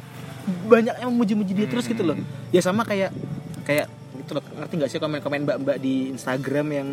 [0.66, 2.18] banyak yang memuji-muji dia terus gitu loh
[2.50, 3.16] ya sama kayak
[3.64, 6.88] kayak gitu loh ngerti nggak sih komen-komen mbak-mbak di Instagram yang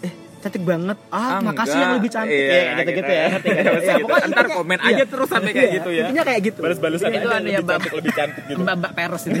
[0.00, 1.78] eh cantik banget ah, Ah, makasih enggak.
[1.80, 3.64] yang lebih cantik Iya, ya gitu-gitu ya ngerti nggak?
[3.64, 4.88] Iya, Ya, pokoknya Ntar komen iya.
[4.92, 6.02] aja terus sampai kayak Iya, gitu ya.
[6.04, 7.68] intinya kayak gitu Balas-balasan Itu aja ada ya, lebih Bang.
[7.72, 8.60] cantik, lebih cantik gitu.
[8.60, 9.38] Mbak-mbak peros itu.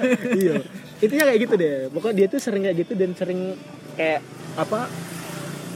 [0.40, 0.54] iya
[1.00, 3.40] intinya kayak gitu deh pokoknya dia tuh sering kayak gitu dan sering
[3.96, 4.20] kayak
[4.56, 4.88] apa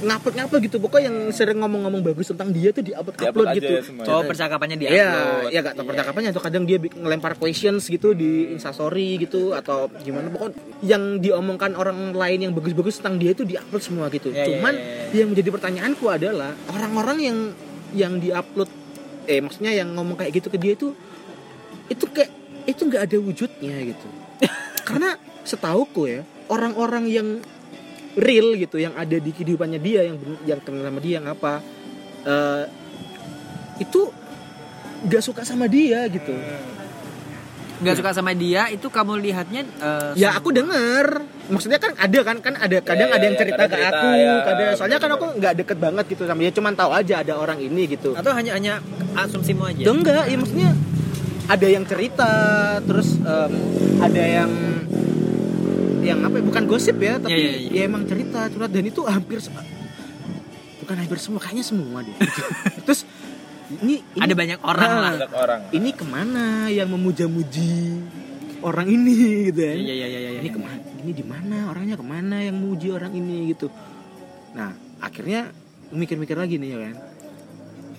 [0.05, 3.83] ngapet-ngapet gitu pokoknya yang sering ngomong-ngomong bagus tentang dia tuh diupload Di-upload upload gitu ya.
[4.05, 4.89] Cowok percakapannya dia.
[4.91, 5.11] Iya,
[5.49, 10.29] ya gak tau percakapannya atau kadang dia ngelempar questions gitu di instastory gitu atau gimana
[10.29, 14.29] pokoknya yang diomongkan orang lain yang bagus-bagus tentang dia itu diupload semua gitu.
[14.35, 14.85] Iya, iya, Cuman iya,
[15.15, 15.17] iya.
[15.25, 17.39] yang menjadi pertanyaanku adalah orang-orang yang
[17.95, 18.69] yang diupload
[19.25, 20.93] eh maksudnya yang ngomong kayak gitu ke dia itu
[21.89, 22.29] itu kayak
[22.69, 24.09] itu nggak ada wujudnya gitu.
[24.85, 27.29] Karena setauku ya orang-orang yang
[28.15, 30.17] real gitu yang ada di kehidupannya dia yang
[30.47, 31.53] yang kenal sama dia yang apa
[32.25, 32.65] eh,
[33.83, 34.01] itu
[35.05, 36.33] nggak suka sama dia gitu.
[37.83, 42.37] Nggak suka sama dia itu kamu lihatnya eh, Ya aku denger, maksudnya kan ada kan
[42.39, 44.99] kan ada kadang Iya, ada yang iya, cerita kadang ke cerita, aku, ya, kadang soalnya
[45.03, 48.15] kan aku nggak deket banget gitu sama dia, cuman tahu aja ada orang ini gitu.
[48.15, 48.75] atau hanya hanya
[49.19, 49.85] asumsimu aja.
[49.91, 50.71] Enggak, ya maksudnya
[51.45, 52.31] ada yang cerita,
[52.85, 53.53] terus em,
[54.01, 54.51] ada yang
[56.05, 57.71] yang apa ya, bukan gosip ya, tapi Iya, iya, iya.
[57.73, 59.41] ya emang cerita, curhat dan itu hampir
[60.85, 62.13] bukan hampir semua, kayaknya semua deh.
[62.85, 63.09] terus
[63.81, 65.13] ini, ini Ada banyak orang Nah, lah.
[65.17, 65.61] Banyak orang.
[65.73, 67.73] Ini ke mana yang memuja-muji
[68.61, 69.77] orang ini gitu kan?
[69.81, 70.41] Iya iya iya iya.
[70.41, 73.69] ini ke mana ini di mana orangnya ke mana yang muji orang ini gitu
[74.57, 74.73] nah
[75.05, 75.53] akhirnya
[75.93, 76.97] mikir-mikir lagi nih ya kan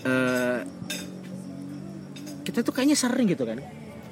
[0.05, 0.59] Eh,
[2.45, 3.57] kita tuh kayaknya sering gitu kan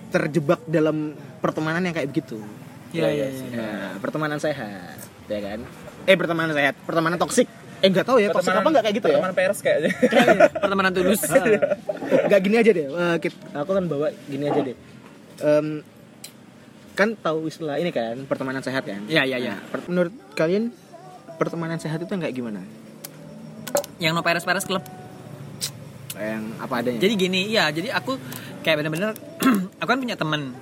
[0.10, 2.42] terjebak dalam pertemanan yang kayak begitu
[2.90, 3.46] Iya iya iya.
[3.52, 5.60] Nah, pertemanan sehat ya kan
[6.04, 9.18] eh pertemanan sehat pertemanan toksik eh nggak tahu ya toksik apa nggak kayak gitu ya
[9.18, 9.92] Teman pers kayaknya.
[10.64, 11.22] Pertemanan tulus.
[12.28, 14.78] nggak gini aja deh Eh, kit- aku kan bawa gini aja deh
[15.36, 15.82] Em,
[16.94, 19.56] kan tahu istilah ini kan pertemanan sehat kan Iya iya iya.
[19.58, 20.70] Nah, menurut kalian
[21.36, 22.62] pertemanan sehat itu kayak gimana?
[23.98, 24.86] Yang no peres-peres klub.
[26.14, 27.00] Yang apa adanya?
[27.00, 28.18] Jadi gini, iya, jadi aku
[28.62, 29.12] kayak bener-bener
[29.82, 30.54] aku kan punya temen.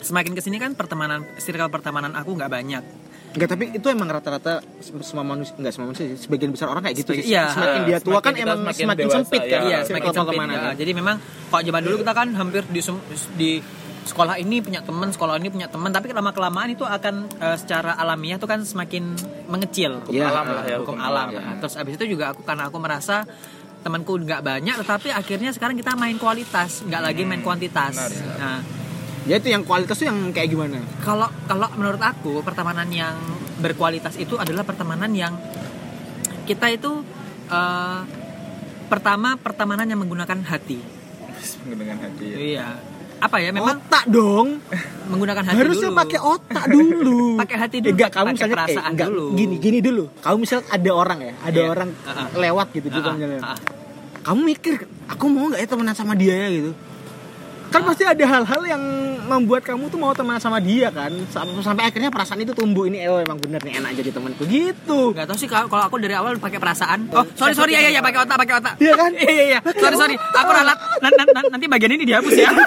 [0.00, 2.84] Semakin ke sini kan pertemanan circle pertemanan aku nggak banyak.
[3.30, 6.82] Enggak, tapi itu emang rata-rata sem- semua manusia enggak semua manusia sih, sebagian besar orang
[6.82, 7.30] kayak gitu sih.
[7.30, 7.46] iya.
[7.48, 9.50] Semakin dia tua Semakin kan emang semakin semakin, dewasa, sempit ya.
[9.50, 9.60] kan.
[9.62, 10.20] Iya, semakin sempit.
[10.26, 10.56] pertemanan.
[10.56, 10.70] ya.
[10.74, 12.80] Jadi memang kalau zaman dulu kita kan hampir di
[13.36, 13.50] di
[14.00, 17.94] sekolah ini punya teman, sekolah ini punya teman, tapi lama kelamaan itu akan eh, secara
[17.94, 19.14] alamiah tuh kan semakin
[19.46, 20.00] mengecil.
[20.08, 21.28] Iya, alam lah ya, hukum hukum alam.
[21.30, 23.28] alam, Nah, Terus abis itu juga aku karena aku merasa
[23.80, 27.94] temanku nggak banyak, tetapi akhirnya sekarang kita main kualitas, nggak lagi main kuantitas.
[27.96, 28.36] Benar, ya.
[28.36, 28.60] Nah,
[29.20, 30.80] Ya itu yang kualitas tuh yang kayak gimana?
[31.04, 33.12] kalau kalau menurut aku pertemanan yang
[33.60, 35.36] berkualitas itu adalah pertemanan yang
[36.48, 37.04] kita itu
[37.52, 38.00] eh,
[38.88, 40.80] pertama pertemanan yang menggunakan hati.
[41.68, 42.26] dengan hati.
[42.26, 42.36] ya.
[42.40, 42.68] Iya.
[43.20, 43.50] Apa ya?
[43.50, 44.48] Memang otak dong.
[45.06, 45.98] menggunakan hati Harusnya dulu.
[45.98, 47.20] pakai otak dulu.
[47.42, 49.26] Pakai hati dulu, Enggak, kamu misalnya eh, perasaan enggak, dulu.
[49.34, 50.04] Gini, gini dulu.
[50.16, 51.68] Kamu misalnya ada orang ya, ada Iya.
[51.68, 52.26] orang Ah, ah.
[52.32, 53.40] lewat gitu depan ah, jalan.
[53.42, 53.58] ah.
[54.20, 54.74] Kamu mikir,
[55.06, 56.70] aku mau nggak ya temenan sama dia ya gitu.
[57.70, 58.82] Kan pasti ada hal-hal yang
[59.30, 61.14] membuat kamu tuh mau temenan sama dia kan.
[61.30, 65.14] Sampai, sampai akhirnya perasaan itu tumbuh ini oh emang bener nih enak jadi temanku gitu.
[65.14, 67.06] Gak tau sih kalau aku dari awal pakai perasaan.
[67.14, 68.74] Oh, sorry sorry ya ya ya pakai otak pakai otak.
[68.82, 69.10] Iya kan?
[69.22, 69.58] Iya iya.
[69.78, 70.16] Sorry sorry.
[70.18, 70.78] Aku ralat.
[70.98, 72.50] Nan- nan- nan- Nanti bagian ini dihapus ya.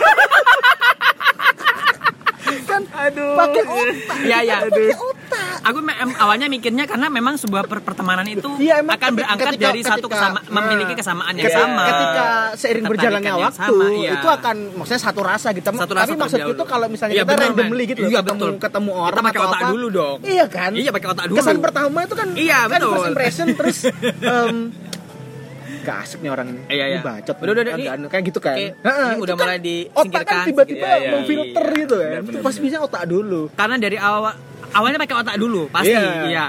[2.63, 4.55] kan aduh pakai otak Iya iya.
[4.65, 4.93] pakai
[5.33, 5.79] otak Aku
[6.17, 9.81] awalnya mikirnya karena memang sebuah per- pertemanan itu Iya, emang akan ketika- berangkat ketika- dari
[9.81, 11.83] satu ketika- kesama nah, memiliki kesamaan yang ketika, sama.
[11.83, 14.11] ketika seiring berjalannya waktu sama, iya.
[14.13, 17.23] itu akan maksudnya satu rasa gitu Satu tapi rasa maksud terlebih itu kalau misalnya Iya,
[17.23, 17.89] kita benar, randomly men.
[17.89, 18.51] gitu loh Iya, ketemu betul.
[18.59, 20.17] ketemu Kita orang pakai atau otak apa, dulu dong.
[20.23, 21.37] iya kan Iya, pakai otak dulu.
[21.39, 22.91] kesan pertama itu kan Iya, kan betul.
[22.91, 23.77] first impression terus
[24.21, 24.55] em,
[25.81, 26.99] gak asik nih orang ini Iya, iya.
[27.01, 29.63] Bacot Udah, udah, ini- anu, kayak gitu kan Oke, Heeh, ini udah kan mulai otak
[29.63, 31.77] disingkirkan kan tiba-tiba Iya, iya, memfilter iya.
[31.77, 34.33] gitu ya Benar, itu pasti bisa otak dulu Karena dari awal
[34.73, 35.93] awalnya pakai otak dulu, pasti.
[35.93, 36.11] Iya.
[36.27, 36.45] Iya.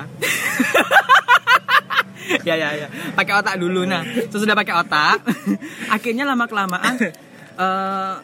[2.49, 2.89] ya ya ya.
[3.13, 3.85] Pakai otak dulu.
[3.85, 5.17] Nah, sesudah pakai otak,
[5.97, 6.95] akhirnya lama kelamaan
[7.55, 8.15] eh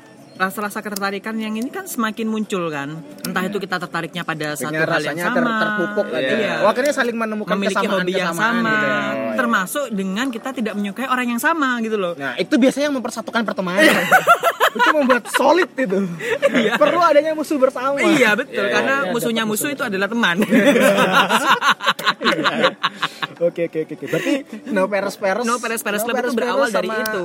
[0.40, 2.96] rasa-rasa ketertarikan yang ini kan semakin muncul kan.
[3.28, 5.36] Entah itu kita tertariknya pada satu Kayaknya hal yang sama.
[5.36, 6.32] ter- terpupuk Iya.
[6.32, 6.54] ya.
[6.64, 8.96] Wah, akhirnya saling menemukan memiliki kesamaan hobi yang kesamaan sama, gitu ya.
[8.96, 9.36] Oh, iya.
[9.36, 12.16] termasuk dengan kita tidak menyukai orang yang sama gitu loh.
[12.16, 13.84] Nah, itu biasanya yang mempersatukan pertemanan.
[14.72, 15.98] itu membuat solid itu.
[16.74, 17.98] Perlu adanya musuh bersama.
[17.98, 20.36] Iya betul, Iya, karena iya, musuhnya dapat musuh itu adalah teman.
[23.40, 23.94] Oke, oke, oke.
[23.94, 24.06] oke.
[24.06, 24.32] Berarti
[24.68, 25.44] no peres peres.
[25.44, 27.24] no peres peres club itu berawal dari itu.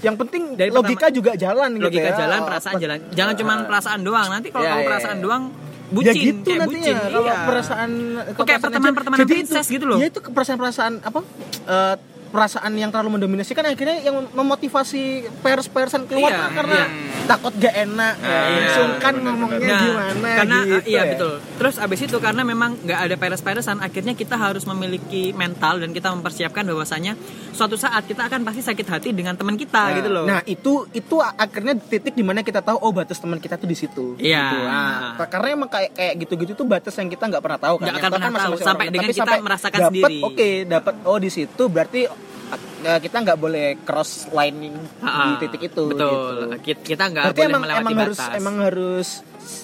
[0.00, 2.16] Yang penting Dari logika juga jalan gitu Logika ya.
[2.18, 2.98] jalan, perasaan Apa- jalan.
[3.10, 4.28] Jangan cuma perasaan doang.
[4.28, 5.24] Nanti kalau Iya, kamu iya, perasaan iya.
[5.24, 5.42] doang
[5.88, 6.96] ya bucin, gitu kayak nantinya bucin.
[7.00, 7.36] kalau iya.
[7.48, 7.90] perasaan
[8.28, 9.96] Oh, kayak pertemanan-pertemanan Jadi princess itu- gitu loh.
[9.96, 11.20] Iya itu perasaan-perasaan apa?
[11.66, 11.94] eh,
[12.28, 15.02] perasaan yang terlalu mendominasi kan akhirnya yang memotivasi
[15.40, 17.24] pers-persan keluar Iya, kan karena iya.
[17.24, 18.68] takut gak enak, Nah, iya.
[18.76, 19.80] sungkan benar, ngomongnya benar.
[19.82, 20.76] gimana karena gitu.
[20.86, 21.02] iya ya.
[21.12, 21.32] betul.
[21.58, 26.12] Terus abis itu karena memang nggak ada peres-peresan, akhirnya kita harus memiliki mental dan kita
[26.12, 27.16] mempersiapkan bahwasanya
[27.50, 30.24] suatu saat kita akan pasti sakit hati dengan teman kita Nah, gitu loh.
[30.26, 33.74] Nah, itu itu akhirnya titik di mana kita tahu oh batas teman kita tuh di
[33.74, 34.14] situ.
[34.18, 34.44] Iya.
[34.48, 34.58] Gitu.
[34.68, 37.86] Nah, karena emang kayak kayak gitu-gitu tuh batas yang kita nggak pernah tahu kan.
[37.88, 38.92] Yang akan tahu pernah tahu, masing-masing sampai orang.
[38.94, 40.18] dengan Tapi kita sampai merasakan dapet, sendiri.
[40.22, 42.00] Oke, dapat oh di situ berarti
[42.78, 45.84] kita nggak boleh cross lining di Ah, titik itu.
[45.86, 46.54] Betul.
[46.54, 46.74] gitu.
[46.74, 48.34] Ki- Kita nggak Berarti boleh emang melewati emang harus batas.
[48.34, 49.08] emang harus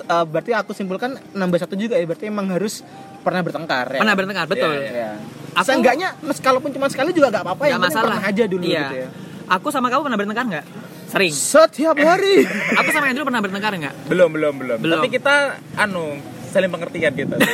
[0.04, 2.04] eh, berarti aku simpulkan nambah satu juga ya.
[2.04, 2.82] Berarti emang harus
[3.20, 3.98] pernah bertengkar ya.
[3.98, 4.70] pernah bertengkar, betul.
[4.70, 5.10] Iya, Ya.
[5.54, 8.04] Aku- Seenggaknya meskalaupun cuma sekali juga nggak apa-apa penting masalah.
[8.10, 8.80] pernah aja dulu iya.
[8.82, 9.08] gitu ya.
[9.46, 10.66] Aku sama kamu pernah bertengkar nggak?
[11.06, 11.30] Sering.
[11.30, 12.42] Setiap hari.
[12.80, 13.94] Aku sama Andrew pernah bertengkar nggak?
[14.04, 14.94] belum belum belum Belum.
[14.98, 15.34] tapi kita
[15.76, 16.18] anu
[16.48, 17.34] saling pengertian kita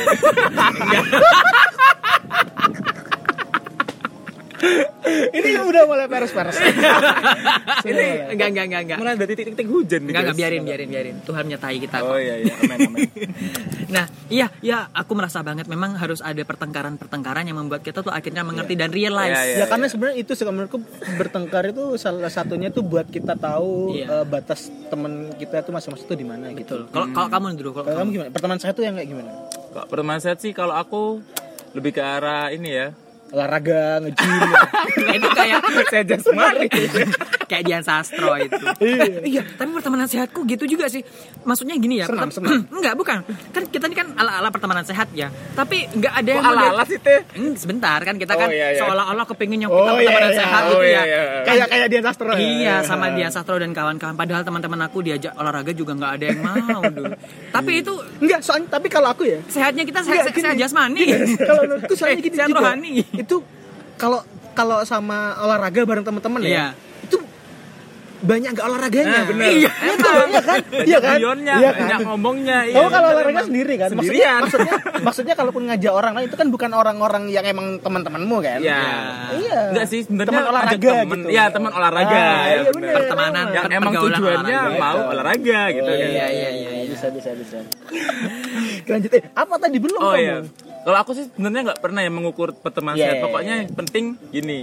[5.37, 6.57] ini udah mulai peres-peres.
[7.81, 8.97] Ini enggak enggak enggak enggak.
[9.01, 11.15] mulai dari titik-titik hujan nih Enggak enggak biarin biarin biarin.
[11.25, 11.97] Tuhan menyertai kita.
[12.05, 13.09] oh iya iya amin amin
[13.95, 18.47] Nah, iya, iya, aku merasa banget memang harus ada pertengkaran-pertengkaran yang membuat kita tuh akhirnya
[18.47, 19.35] mengerti dan realize.
[19.35, 19.57] Iya, iya.
[19.59, 20.79] ya karena sebenarnya itu sih menurutku
[21.17, 24.07] bertengkar itu salah satunya tuh buat kita tahu Iya.
[24.07, 26.87] eh, batas teman kita itu masing-masing tuh di mana gitu.
[26.87, 28.29] Kalau kalau kamu dulu, kalau Kalau kamu gimana?
[28.31, 29.31] Pertemanan saya tuh yang kayak gimana?
[29.71, 31.19] Kok pertemanan sehat sih kalau aku
[31.71, 32.87] lebih ke arah ini ya
[33.31, 34.27] Olahraga, nge-gym.
[34.27, 34.61] ya.
[35.07, 36.67] Nah, itu kayak saya jasmani
[37.51, 38.55] kayak Dian Sastro itu.
[39.27, 41.03] iya, tapi pertemanan sehatku gitu juga sih.
[41.43, 42.07] Maksudnya gini ya.
[42.07, 42.31] Senam.
[42.71, 43.27] Enggak, bukan.
[43.51, 45.27] Kan kita ini kan ala-ala pertemanan sehat ya.
[45.51, 47.27] Tapi enggak ada yang ala-ala sih, Teh?
[47.33, 48.79] Hmm, sebentar kan kita Oh, kan iya, iya.
[48.79, 50.39] seolah-olah kepingin yang Oh, kita iya, pertemanan iya.
[50.39, 51.03] sehat Oh, gitu iya, ya.
[51.03, 51.21] iya.
[51.43, 52.29] kayak kayak Dian Sastro.
[52.29, 52.39] ya?
[52.39, 56.39] Iya sama Dian Sastro dan kawan-kawan Padahal teman-teman aku diajak olahraga juga nggak ada yang
[56.39, 57.11] mau dulu
[57.49, 61.33] Tapi itu Enggak, soalnya tapi kalau aku ya sehatnya kita sehat, Enggak, sehat jasmani Gini,
[61.35, 62.59] kalau menurutku soalnya Eh, gini sehat juga.
[62.63, 62.93] rohani.
[63.11, 63.35] Itu
[63.95, 64.19] kalau
[64.51, 66.53] kalau sama olahraga bareng teman-teman Iya.
[66.53, 66.65] ya.
[68.21, 69.09] Banyak gak olahraganya.
[69.11, 69.45] Nah, bener.
[69.51, 70.57] Iya, betul, iya kan?
[70.83, 71.15] Iya kan?
[71.15, 71.81] Guyonnya, Iya kan?
[71.81, 73.47] banyak ngomongnya iya, Kamu kalau bener olahraga emang.
[73.47, 73.89] sendiri kan?
[73.89, 74.39] Maksudnya, Sendirian.
[74.39, 78.59] maksudnya, maksudnya kalaupun ngajak orang lain itu kan bukan orang-orang yang emang teman-temanmu kan?
[78.59, 78.81] Iya.
[79.33, 79.59] Iya.
[79.71, 81.27] Enggak sih sebenarnya Teman olahraga temen, gitu.
[81.29, 82.13] Iya, teman olahraga.
[82.13, 82.93] Ah, ya, iya bener.
[82.95, 83.45] Pertemanan.
[83.49, 84.29] Yang Per- emang tujuannya
[84.59, 84.79] olahraga.
[84.79, 86.07] mau olahraga gitu Oh, kan.
[86.07, 86.87] iya, iya, iya, iya.
[86.87, 87.57] Bisa, bisa, bisa.
[88.87, 90.19] Lanjut, eh, apa tadi belum Oh kamu?
[90.19, 90.37] iya.
[90.81, 93.15] Kalau aku sih sebenarnya nggak pernah ya mengukur pertemanan Iya, sehat.
[93.15, 94.59] iya, Pokoknya yang penting gini.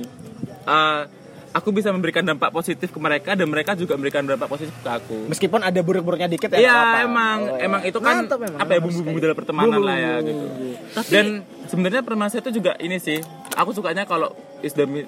[0.61, 1.01] eh,
[1.51, 5.17] aku bisa memberikan dampak positif ke mereka dan mereka juga memberikan dampak positif ke aku.
[5.27, 6.59] Meskipun ada buruk-buruknya dikit ya.
[6.61, 7.65] Iya emang Oh, iya.
[7.65, 9.89] emang itu kan Mantap memang, apa ya bumbu-bumbu dalam pertemanan Bumbu-bumbu.
[9.89, 10.45] lah ya gitu.
[10.93, 11.27] Tapi- Dan
[11.67, 13.19] sebenarnya pertemanan sehat itu juga ini sih.
[13.55, 14.31] Aku sukanya kalau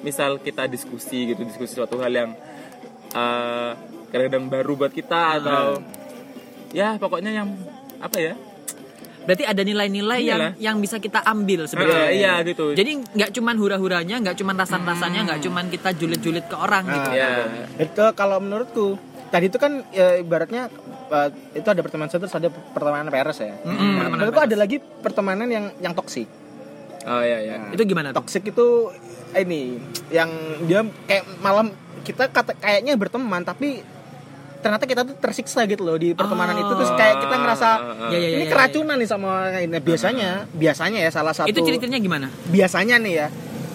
[0.00, 2.31] misal kita diskusi gitu, diskusi suatu hal yang
[3.11, 3.70] eh,
[4.09, 5.83] kadang-kadang baru buat kita atau
[6.70, 7.48] ya pokoknya yang
[7.98, 8.35] apa ya?
[9.31, 10.53] Berarti ada nilai-nilai yang Iyalah.
[10.59, 12.11] yang bisa kita ambil sebenarnya.
[12.11, 12.75] Eh, iya gitu.
[12.75, 17.11] Jadi nggak cuman hura-huranya, nggak cuman rasan-rasanya, nggak cuman kita julid-julid ke orang gitu.
[17.11, 17.31] Nah, Iya.
[17.79, 18.99] Itu kalau menurutku
[19.31, 20.66] tadi itu kan ya, ibaratnya
[21.14, 23.55] uh, itu ada pertemanan terus ada pertemanan peres ya.
[23.62, 26.27] Mm-mm, Nah, pertemanan menurutku ada lagi pertemanan yang yang toksik.
[27.07, 27.55] Oh iya iya.
[27.71, 28.11] Itu gimana?
[28.11, 28.90] Toksik itu
[29.38, 29.79] ini
[30.11, 30.27] yang
[30.66, 31.71] dia kayak malam
[32.03, 33.79] kita kata, kayaknya berteman tapi
[34.61, 36.62] ternyata kita tuh tersiksa gitu loh di pertemanan Oh.
[36.62, 37.68] itu terus kayak kita ngerasa
[38.07, 39.70] Ya, ya, ya, ini ya, keracunan nih sama orang ini.
[39.70, 42.27] Nah, biasanya biasanya ya salah satu Itu ciri-cirinya gimana?
[42.46, 43.29] biasanya nih ya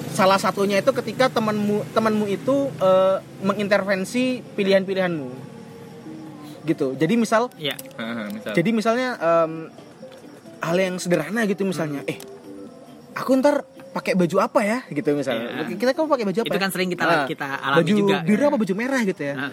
[0.09, 5.27] salah satunya itu ketika temanmu temanmu itu eh, mengintervensi pilihan-pilihanmu
[6.65, 7.75] gitu jadi misal Iya.
[7.93, 8.53] Heeh, misal.
[8.53, 9.53] jadi misalnya em,
[10.59, 12.09] hal yang sederhana gitu misalnya Hmm.
[12.09, 12.17] eh
[13.13, 15.77] aku ntar pakai baju apa ya gitu misalnya Iya.
[15.77, 16.61] kita kamu pakai baju apa Itu ya?
[16.61, 18.15] kan sering kita- Ah, kita alami baju juga.
[18.21, 19.51] biru apa baju merah gitu ya Nah.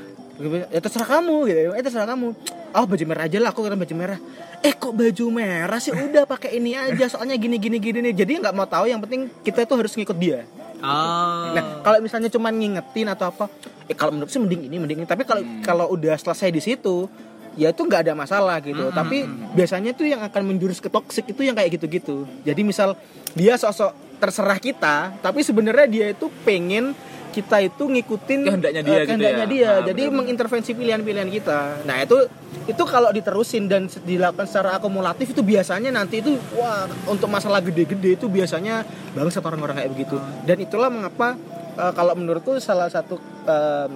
[0.71, 1.61] Ya terserah kamu gitu.
[1.77, 2.29] Eh terserah kamu.
[2.73, 4.19] Oh baju merah aja lah aku kan baju merah.
[4.65, 5.93] Eh kok baju merah sih?
[5.93, 7.05] Udah pakai ini aja.
[7.13, 8.15] Soalnya gini gini gini nih.
[8.17, 8.89] Jadi nggak mau tahu.
[8.89, 10.49] Yang penting kita itu harus ngikut dia.
[10.83, 11.55] Oh.
[11.55, 13.47] Nah, kalau misalnya cuma ngingetin atau apa,
[13.87, 15.09] eh kalau menurut sih mending ini, mending ini.
[15.09, 17.07] Tapi kalau kalau udah selesai di situ,
[17.55, 18.91] ya itu nggak ada masalah gitu.
[18.91, 19.23] Tapi
[19.55, 22.27] biasanya tuh yang akan menjurus ke toxic itu yang kayak gitu-gitu.
[22.43, 22.99] Jadi misal
[23.39, 26.95] dia sosok terserah kita, tapi sebenarnya dia itu pengen
[27.33, 29.49] kita itu ngikutin Kehendaknya dia eh, gitu kehendaknya ya.
[29.49, 29.65] dia.
[29.65, 30.19] Ah, Jadi benar-benar.
[30.21, 31.59] mengintervensi pilihan-pilihan kita.
[31.83, 32.17] Nah, itu
[32.63, 38.15] itu kalau diterusin dan dilakukan secara akumulatif itu biasanya nanti itu wah untuk masalah gede-gede
[38.15, 40.17] itu biasanya bangsat orang-orang kayak begitu.
[40.45, 41.35] Dan itulah mengapa
[41.75, 43.91] eh, kalau menurutku salah satu em,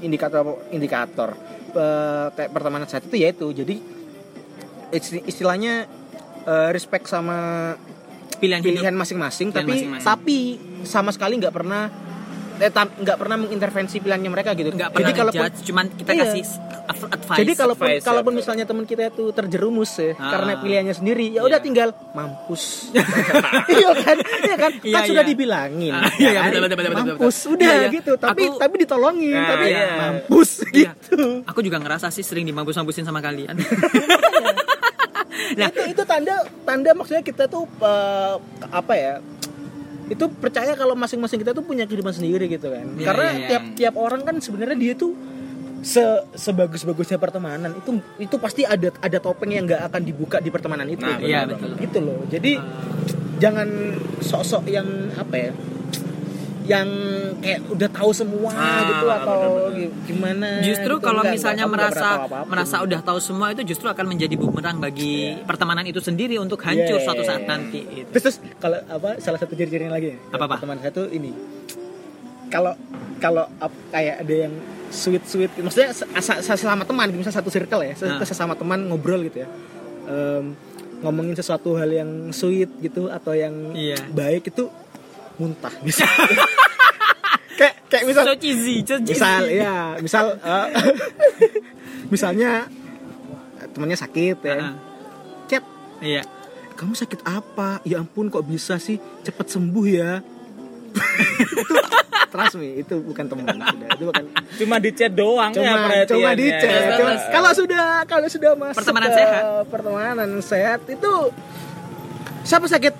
[0.00, 1.36] indikator indikator
[1.70, 3.76] eh, kayak pertemanan saat itu yaitu jadi
[4.90, 5.86] isti- istilahnya
[6.42, 7.72] eh, respect sama
[8.38, 10.02] pilihan, pilihan masing-masing tapi masing-masing.
[10.02, 10.38] tapi
[10.82, 11.86] sama sekali nggak pernah
[12.62, 14.70] eh, nggak pernah mengintervensi pilihannya mereka gitu.
[14.70, 16.22] nggak pernah jadi ngejudge, cuman kita Iya.
[16.24, 16.42] kasih
[16.82, 17.38] ad- advice.
[17.38, 18.40] jadi kalaupun advice, ya, kalaupun betul.
[18.40, 20.30] misalnya teman kita itu terjerumus ya Ah.
[20.30, 21.64] karena pilihannya sendiri ya udah Iya.
[21.64, 22.62] tinggal mampus.
[23.74, 24.16] iya kan?
[24.16, 24.72] Iya kan?
[24.78, 25.30] Iya, kan sudah iya.
[25.30, 25.92] dibilangin.
[25.92, 26.48] Ah, iya, ya kan?
[26.48, 27.52] betul, betul, betul, Mampus betul.
[27.52, 27.88] udah Iya, iya.
[27.90, 28.12] gitu.
[28.14, 29.86] Tapi Aku- tapi ditolongin, Nah, tapi iya.
[29.98, 30.90] mampus Iya.
[30.94, 31.24] gitu.
[31.44, 33.58] Aku juga ngerasa sih sering dimampus-mampusin sama kalian.
[35.52, 35.68] Nah.
[35.68, 38.34] itu itu tanda tanda maksudnya kita tuh eh,
[38.70, 39.14] apa ya?
[40.10, 42.86] Itu percaya kalau masing-masing kita tuh punya kehidupan sendiri gitu kan.
[42.96, 43.48] Iya, Karena iya, iya.
[43.48, 45.14] tiap tiap orang kan sebenarnya dia tuh
[45.82, 46.02] se
[46.38, 51.02] sebagus-bagusnya pertemanan itu itu pasti ada ada topeng yang nggak akan dibuka di pertemanan itu.
[51.02, 51.26] Nah, gitu.
[51.26, 51.70] iya, betul.
[51.78, 52.20] Gitu loh.
[52.30, 52.52] Jadi
[53.42, 53.68] jangan
[54.22, 54.86] sok-sok yang
[55.18, 55.52] apa ya?
[56.62, 56.88] Yang
[57.38, 59.72] kayak udah tahu semua Ah, gitu atau bener-bener.
[59.74, 60.48] gi- gimana.
[60.60, 61.02] Justru gitu.
[61.02, 64.78] kalau misalnya nggak, kamu nggak merasa merasa udah tahu semua itu justru akan menjadi bumerang
[64.78, 67.02] bagi pertemanan itu sendiri untuk hancur Yeah.
[67.02, 67.82] suatu saat nanti.
[67.84, 68.08] gitu.
[68.10, 70.58] Terus, terus kalau apa salah satu ciri-cirinya lagi Apa-apa?
[70.58, 71.34] teman saya tuh ini
[72.46, 72.72] kalau
[73.18, 73.44] kalau
[73.88, 74.52] kayak ada yang
[74.88, 75.90] sweet sweet maksudnya
[76.38, 78.20] sesama teman misalnya satu circle ya Nah.
[78.22, 79.48] sesama teman ngobrol gitu ya
[80.02, 80.52] Em,
[80.98, 83.98] ngomongin sesuatu hal yang sweet gitu atau yang Iya.
[84.08, 84.66] baik itu
[85.42, 86.06] muntah bisa
[87.58, 89.12] kayak kayak misal So cheesy, so cheesy.
[89.12, 90.66] misal ya misal eh,
[92.12, 92.70] misalnya
[93.68, 94.74] temannya sakit ya Ah,
[95.46, 95.62] chat
[95.98, 96.22] Iya.
[96.74, 97.78] kamu sakit apa?
[97.82, 100.18] Ya ampun kok bisa sih cepet sembuh ya.
[100.92, 101.62] itu
[102.32, 103.68] trust me, itu bukan teman sudah.
[103.88, 104.24] Itu bukan
[104.56, 106.10] Cuma di chat doang ya cuma perhatiannya.
[106.10, 106.68] cuma di chat.
[106.68, 107.30] Terus, Cuma-.
[107.30, 109.42] Kalau sudah kalau sudah masuk Pertemanan ke sehat.
[109.68, 111.12] pertemanan sehat itu
[112.42, 112.94] siapa sakit?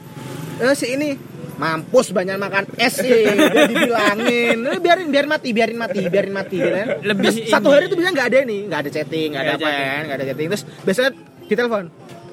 [0.63, 1.17] Eh, si ini
[1.53, 3.29] mampus banyak makan es sih
[3.71, 4.57] dibilangin.
[4.63, 6.89] Eh, biarin biarin mati biarin mati biarin mati gitu kan?
[7.05, 9.69] Lebih Terus satu hari itu biasanya nggak ada nih nggak ada chatting nggak ada apa
[9.69, 10.49] kan nggak ada chatting.
[10.53, 11.11] Terus biasanya
[11.47, 11.85] ditelepon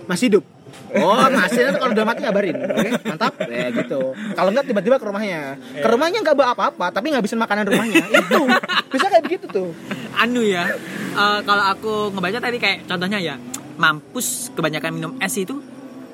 [0.08, 0.44] masih hidup?
[0.90, 1.62] Oh masih.
[1.70, 3.34] Nanti kalau udah mati ngabarin Oke mantap.
[3.46, 4.00] Ya gitu.
[4.16, 5.42] Kalau nggak tiba-tiba ke rumahnya.
[5.78, 8.02] Ke rumahnya nggak bawa apa-apa Tapi ngabisin makanan rumahnya.
[8.10, 8.42] Itu.
[8.90, 9.70] Bisa kayak begitu tuh.
[10.18, 10.66] Anu ya.
[11.14, 13.36] eh, kalau aku ngebaca tadi kayak contohnya ya,
[13.78, 15.62] mampus kebanyakan minum es itu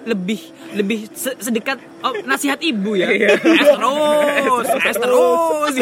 [0.06, 0.42] lebih
[0.78, 3.10] lebih se- sedekat oh, nasihat ibu ya.
[3.16, 5.74] Es terus es terus.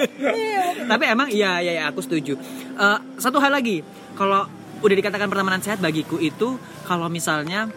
[0.90, 2.38] Tapi emang iya iya iya, aku setuju.
[2.78, 3.82] Eh, satu hal lagi.
[4.14, 4.46] Kalau
[4.80, 7.68] udah dikatakan pertemanan sehat bagiku itu kalau misalnya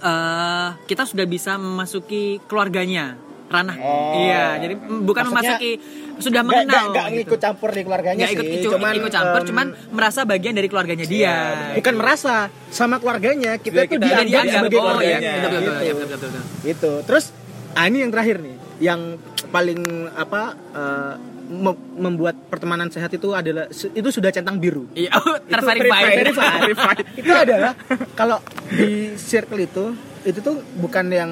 [0.00, 4.14] eh kita sudah bisa memasuki keluarganya ranah Oh.
[4.16, 5.72] iya jadi bukan Maksudnya, memasuki
[6.16, 7.16] sudah mengenal nggak- gitu.
[7.26, 10.68] ngikut campur di keluarganya ikut, sih ikut, cuman, ikut campur em, cuman merasa bagian dari
[10.68, 11.36] keluarganya dia
[11.74, 12.34] Bukan merasa
[12.68, 15.72] Sama keluarganya Kita Sudah tuh kita dianggap dianggap, sebagai oh iya keluarganya betul betul, betul,
[15.72, 15.80] Gitu.
[15.80, 16.42] iya, betul, betul, betul.
[16.62, 17.24] gitu terus
[17.72, 19.00] ah, ini yang terakhir nih yang
[19.48, 19.80] paling
[20.14, 21.14] apa eh,
[21.50, 26.60] mem- membuat pertemanan sehat itu adalah itu sudah centang biru iya oh, Itu terverified verified,
[26.62, 27.04] verified.
[27.20, 27.72] itu adalah
[28.12, 28.38] kalau
[28.70, 29.84] di circle itu
[30.22, 31.30] itu tuh bukan yang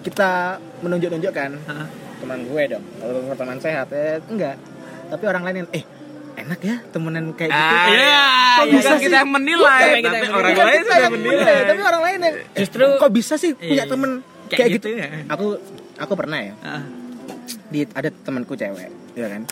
[0.00, 1.88] kita menunjuk-nunjukkan Heeh.
[2.16, 4.56] teman gue dong kalau pertemanan sehat eh, enggak
[5.06, 5.84] tapi orang lain yang eh
[6.34, 8.22] enak ya temenan kayak gitu Ah, Iya,
[8.54, 9.04] Kok iya, bisa Bukan sih?
[9.04, 11.36] kita yang menilai, Bukan kita tapi yang orang lain kita sudah yang menilai.
[11.36, 13.84] menilai, tapi orang lain yang Justru kok bisa sih punya Iya.
[13.86, 14.10] temen
[14.44, 15.08] Kayak kayak, gitu gitu, ya.
[15.26, 15.46] aku
[15.96, 16.82] aku pernah ya Heeh.
[17.66, 19.42] di ada temanku cewek ya kan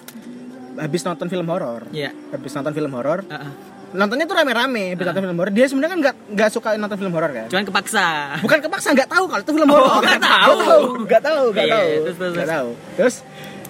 [0.74, 2.10] habis nonton film horor Iya.
[2.30, 3.50] habis nonton film horor Heeh.
[3.92, 7.12] Nontonnya tuh rame-rame habis nonton film horor dia sebenarnya kan nggak nggak suka nonton film
[7.12, 8.06] horor kan cuman kepaksa
[8.40, 10.56] bukan kepaksa nggak tahu kalau itu film horor Oh, nggak tahu.
[10.56, 13.14] nggak tahu nggak tahu nggak Iya, tahu iya, nggak tahu terus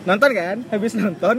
[0.03, 1.37] nonton kan habis nonton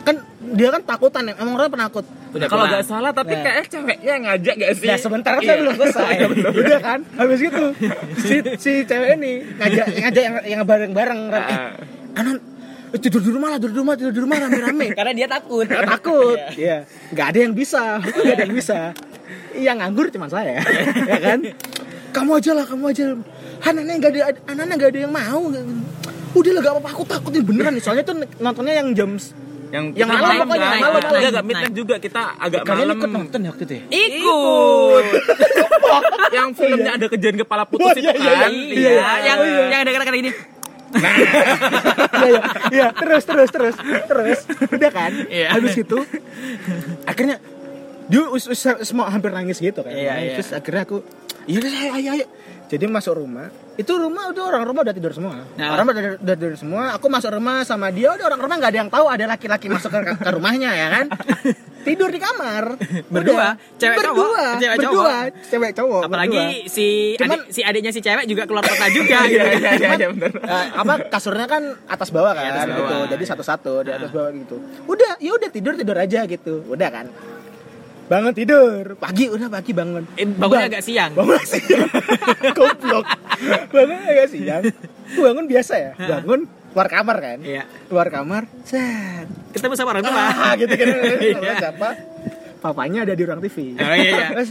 [0.00, 0.16] kan
[0.50, 2.04] dia kan takutan ya emang orang penakut
[2.34, 3.46] Udah Kalau nggak salah, tapi Nah.
[3.46, 4.90] kayak ceweknya yang ngajak gak sih?
[4.90, 5.46] Ya sebentar kan Iya.
[5.46, 6.14] saya belum selesai.
[6.50, 7.00] Udah kan?
[7.14, 7.64] Habis gitu
[8.18, 11.70] si si cewek ini ngajak ngajak yang yang bareng-bareng eh, Ah.
[12.16, 12.42] Anan eh,
[12.98, 14.86] tidur di rumah lah, tidur di rumah, tidur di rumah rame-rame.
[14.98, 16.38] karena dia takut Takut.
[16.60, 16.86] Iya.
[17.10, 17.82] Nggak ada yang bisa.
[18.00, 18.78] Nggak ada yang bisa.
[19.54, 20.62] Yang nganggur cuma saya.
[21.12, 21.38] ya kan?
[22.14, 23.04] Kamu aja lah, kamu aja.
[23.64, 25.42] Anaknya nggak ada, anaknya nggak ada yang mau.
[26.34, 26.90] Udah lah, gak apa-apa.
[26.98, 27.82] Aku takut ini beneran nih.
[27.82, 29.10] Soalnya tuh nontonnya yang jam
[29.74, 30.94] yang Yang malam malam pokoknya, malam, malam.
[30.94, 31.46] Enggak, enggak Night.
[31.50, 33.82] midnight juga kita agak Kalian malam ikut nonton ya waktu itu ya?
[33.90, 35.04] ikut
[36.30, 38.90] yang filmnya ada kejadian kepala putus Oh, itu iya, iya, kan iya,
[39.26, 39.62] yang iya.
[39.70, 40.30] yang ada kata-kata ini
[40.94, 41.10] Iya,
[42.24, 42.40] iya,
[42.70, 43.76] iya, terus, terus, terus,
[44.06, 44.40] terus,
[44.70, 45.12] udah kan?
[45.28, 45.58] Iya.
[45.58, 45.98] Habis itu,
[47.04, 47.36] akhirnya
[48.08, 49.92] dia us, us, semua hampir nangis gitu kan?
[49.92, 50.06] Nangis.
[50.24, 50.34] iya.
[50.38, 50.96] Terus akhirnya aku,
[51.50, 52.26] iya, ayo, ayo, ayo.
[52.64, 55.44] Jadi masuk rumah, itu rumah udah orang rumah udah tidur semua.
[55.58, 55.68] Nah.
[55.76, 56.96] Orang udah, udah tidur semua.
[56.96, 59.92] Aku masuk rumah sama dia, udah orang rumah nggak ada yang tahu ada laki-laki masuk
[59.92, 61.06] ke, ke rumahnya ya kan?
[61.84, 62.64] Tidur di kamar.
[63.14, 63.52] Berdua?
[63.52, 63.76] Udah.
[63.76, 64.16] Cewek cowok?
[64.16, 65.12] berdua, Cewek berdua, cowok?
[65.44, 66.02] cewek cowok.
[66.02, 66.72] Apalagi berdua.
[66.72, 69.36] si Cuman- adik, si adiknya si cewek juga keluar kota juga Iya, gitu.
[69.36, 70.32] iya, iya, Cuman, iya, bener.
[70.34, 72.80] eh, apa kasurnya kan atas bawah kan Iya, atas bawah.
[72.80, 72.96] gitu.
[73.10, 74.56] Jadi satu-satu di atas bawah gitu.
[74.84, 76.64] Udah, ya udah tidur tidur aja gitu.
[76.66, 77.06] Udah kan.
[78.04, 78.96] Bangun tidur.
[78.96, 80.04] Pagi udah pagi bangun.
[80.14, 81.12] Eh, bangunnya Bang- agak siang.
[81.12, 81.88] Bangun siang.
[82.56, 83.06] Goblok.
[83.70, 84.62] bangun agak siang.
[85.14, 85.92] Bangun biasa ya.
[85.98, 86.44] Bangun
[86.74, 87.38] keluar kamar kan.
[87.38, 87.62] Iya.
[87.86, 88.42] Keluar kamar.
[88.66, 89.30] Set.
[89.54, 90.18] Ketemu sama orang tua.
[90.18, 90.86] Ah, gitu kan.
[91.22, 91.54] Iya.
[91.62, 91.88] Siapa?
[92.58, 93.78] Papanya ada di ruang TV.
[93.78, 94.42] Oh iya, iya.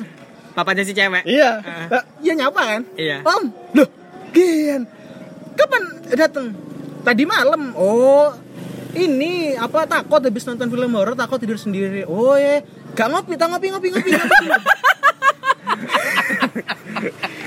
[0.56, 1.28] Papanya si cewek.
[1.28, 1.52] Iya.
[1.92, 2.82] Lah, Iya nyapa kan?
[2.96, 3.28] Iya.
[3.28, 3.44] Om,
[3.76, 3.90] loh,
[4.32, 4.88] Gian,
[5.60, 5.84] kapan
[6.16, 6.56] datang?
[7.04, 7.76] Tadi malam.
[7.76, 8.32] Oh,
[8.96, 12.08] ini apa takut habis nonton film horor takut tidur sendiri.
[12.08, 12.64] Oh ya,
[12.96, 14.46] gak ngopi, tak ngopi, ngopi, ngopi, ngopi.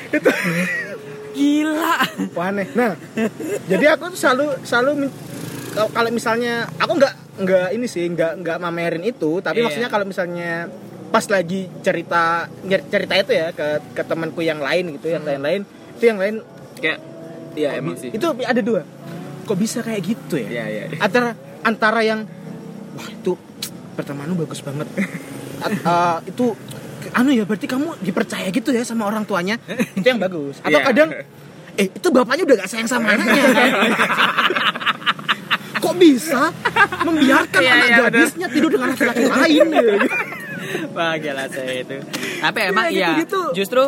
[0.16, 0.31] itu
[1.37, 1.97] Gila.
[2.32, 2.66] wah, aneh.
[2.72, 2.97] Nah,
[3.68, 4.91] jadi aku tuh selalu selalu
[5.70, 9.64] kalau- kalau misalnya aku nggak nggak ini sih nggak nggak mamerin itu, tapi Iya.
[9.68, 10.72] maksudnya kalau misalnya
[11.07, 12.49] pas lagi cerita
[12.89, 15.62] cerita itu ya ke ke temanku yang lain gitu, yang lain-lain
[15.97, 16.34] itu yang lain
[16.76, 16.99] kayak
[17.57, 18.84] iya emang sih itu ada dua
[19.49, 20.99] kok bisa kayak gitu ya iya iya iya.
[21.01, 21.32] antara
[21.64, 22.28] antara yang
[22.93, 23.32] wah itu
[23.97, 24.84] pertemanan bagus banget
[25.89, 26.53] uh, itu
[27.13, 29.55] anu ya berarti kamu dipercaya gitu ya sama orang tuanya
[29.99, 30.87] itu yang bagus atau Iya.
[30.87, 31.09] kadang
[31.77, 33.71] eh itu bapaknya udah gak sayang sama anaknya kan?
[35.77, 36.43] kok bisa
[37.03, 38.11] membiarkan Iya, anak iya, bener.
[38.11, 39.67] gadisnya tidur dengan laki-laki lain?
[40.91, 41.97] Wah gila saya itu.
[42.41, 43.43] Tapi emang Iya, iya, gitu-gitu.
[43.55, 43.83] justru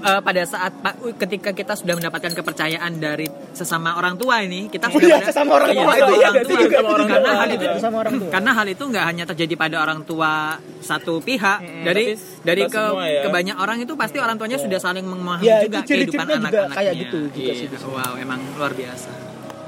[0.00, 0.72] eh, pada saat
[1.18, 5.70] ketika kita sudah mendapatkan kepercayaan dari sesama orang tua ini, kita sudah Iya, sesama orang
[5.70, 6.40] Iya, tua itu, orang iya, tua.
[6.42, 7.04] juga, juga.
[7.06, 8.30] karena hal itu Sesama orang tua.
[8.30, 10.32] karena hal itu nggak hanya terjadi pada orang tua
[10.80, 12.04] satu pihak, Mm-mm, dari
[12.40, 13.22] dari ke semua ya.
[13.22, 16.74] ke banyak orang itu pasti orang tuanya sudah saling memahami Iya, juga ciri-cirinya kehidupan anak-anaknya.
[16.74, 17.66] kayak gitu juga Iya, sih.
[17.84, 19.10] Wow, emang luar biasa.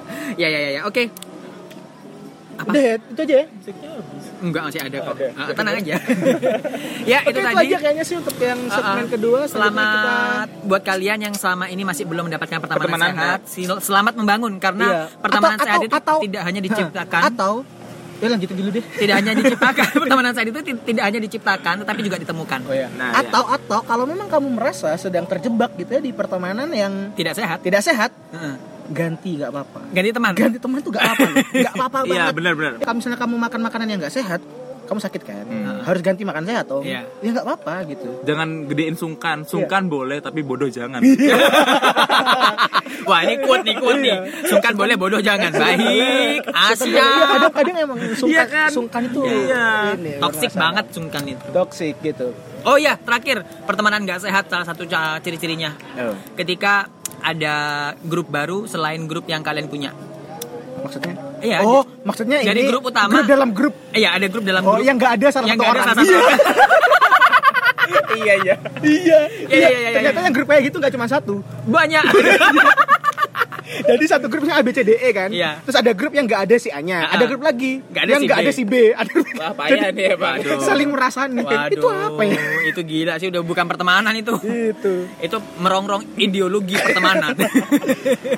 [0.40, 0.82] Ya ya ya ya.
[0.84, 1.12] Oke.
[2.54, 2.70] Apa?
[2.70, 3.46] udah ya, itu aja ya
[4.44, 5.14] Enggak masih ada kok.
[5.14, 5.28] Ada.
[5.34, 5.94] Ah, tenang aja.
[7.10, 7.64] ya Oke, itu itu tadi.
[7.64, 9.10] aja kayaknya sih untuk yang segmen Uh-uh.
[9.10, 13.40] kedua selanjutnya Selamat buat kalian yang selama ini masih belum mendapatkan pertemanan, Pertemanan sehat.
[13.48, 15.02] Sil- Selamat membangun karena Iya.
[15.16, 17.52] pertemanan Atau- sehat atau- itu atau- tidak hanya diciptakan, atau
[18.14, 22.00] ya lanjutin dulu deh tidak hanya diciptakan pertemanan sehat itu ti- tidak hanya diciptakan tetapi
[22.00, 22.60] juga ditemukan.
[22.62, 22.88] Oh ya.
[22.90, 27.32] Nah, atau atau kalau memang kamu merasa sedang terjebak gitu ya di pertemanan yang Tidak
[27.32, 27.58] sehat.
[27.60, 28.54] tidak sehat, Heeh.
[28.86, 29.80] Ganti nggak apa-apa.
[29.90, 30.30] Ganti teman.
[30.32, 31.24] Ganti teman tuh nggak apa-apa,
[31.62, 32.32] nggak apa-apa Iya, banget.
[32.34, 32.72] benar-benar.
[32.78, 34.40] Kalau misalnya kamu makan makanan yang nggak sehat,
[34.84, 35.44] kamu sakit kan,
[35.82, 36.80] harus ganti makan sehat toh.
[36.80, 37.08] Iya.
[37.18, 38.20] Ya nggak apa-apa gitu.
[38.22, 41.00] jangan gedein sungkan sungkan boleh tapi bodoh jangan
[43.04, 44.16] Wah ini kuat nih kuat nih.
[44.44, 45.52] Sungkan boleh bodoh jangan.
[45.52, 46.40] Baik.
[46.44, 47.08] Iya, Asia.
[47.26, 48.68] kadang-kadang emang sungkan, Iya kan?
[48.70, 49.66] sungkan itu Iya.
[49.94, 50.62] ini, Toxic bermasalah.
[50.62, 51.46] banget sungkan itu.
[51.50, 52.26] Toxic gitu.
[52.64, 54.88] Oh iya, terakhir pertemanan nggak sehat salah satu
[55.20, 55.76] ciri-cirinya.
[55.98, 56.16] Oh.
[56.34, 56.88] Ketika
[57.24, 57.54] ada
[57.98, 59.90] grup baru selain grup yang kalian punya.
[60.76, 61.16] Maksudnya?
[61.40, 61.58] Iya.
[61.60, 63.72] Oh, maksudnya Jadi ini grup utama- Grup dalam grup.
[63.90, 65.86] Iya, ada grup dalam Oh, grup yang nggak ada salah yang satu nggak ada orang.
[65.86, 66.40] salah satu orang.
[68.14, 69.18] iya iya Iya, iya,
[69.50, 70.24] iya, iya, Ternyata iya.
[70.24, 71.34] yang grup kayak gitu nggak cuma satu.
[71.66, 72.04] Banyak.
[73.64, 75.32] Jadi satu grupnya A B C D E kan.
[75.32, 75.64] Iya.
[75.64, 77.28] Terus ada grup yang nggak ada si A-nya, Ah, ada ah.
[77.28, 78.42] grup lagi Nggak ada yang si nggak B.
[78.42, 78.74] ada si B.
[78.92, 80.32] Ada grup- Wah, payah nih ya, Pak.
[80.36, 80.60] Waduh.
[80.60, 81.42] saling merasani.
[81.42, 82.40] Waduh, Itu apa ya?
[82.64, 84.34] Itu gila sih udah bukan pertemanan itu.
[84.44, 84.94] Itu.
[85.18, 87.32] Itu merongrong ideologi pertemanan.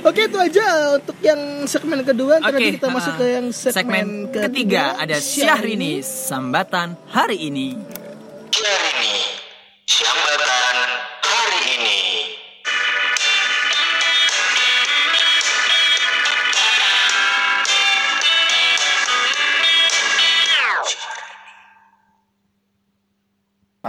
[0.03, 0.64] Oke itu aja
[0.95, 2.39] untuk yang segmen kedua.
[2.39, 7.74] Oke, nanti kita ah, masuk ke yang segmen, segmen ketiga ada Syahrini Sambatan hari ini.
[8.49, 9.16] Syahrini,
[9.85, 10.77] Syambatan
[11.20, 11.99] hari ini.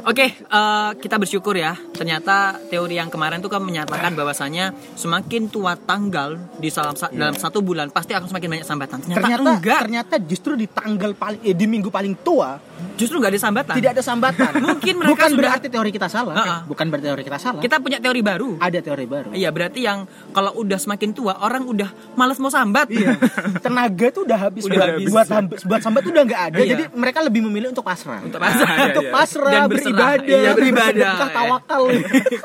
[0.03, 1.73] Oke, eh, kita bersyukur ya.
[1.73, 7.59] Ternyata teori yang kemarin tuh kan menyatakan bahwasanya semakin tua tanggal di dalam dalam satu
[7.59, 8.97] bulan pasti akan semakin banyak sambatan.
[8.99, 9.79] Ternyata, Ternyata enggak.
[9.81, 12.59] ternyata justru di tanggal paling eh, di minggu paling tua
[12.93, 13.73] Justru nggak ada sambatan.
[13.73, 14.51] tidak ada sambatan.
[14.67, 16.33] Mungkin mereka bukan sudah- berarti teori kita salah.
[16.33, 16.59] Ah, ah.
[16.65, 17.61] Bukan berarti teori kita salah.
[17.61, 18.57] Kita punya teori baru.
[18.59, 19.29] ada teori baru.
[19.33, 22.89] Iya, berarti yang kalau udah semakin tua orang udah malas mau sambat.
[22.89, 23.17] Iya.
[23.65, 25.05] Tenaga tuh udah habis Udah buat habis.
[25.09, 25.27] buat,
[25.63, 26.57] buat sambat tuh udah nggak ada.
[26.57, 26.69] Iya.
[26.71, 28.19] Jadi mereka lebih memilih untuk pasrah.
[28.19, 28.69] Untuk pasrah.
[28.87, 29.13] untuk Iya, iya.
[29.13, 30.55] pasrah Dan beribadah Terserah.
[30.55, 31.81] beribadah Iya, tawakal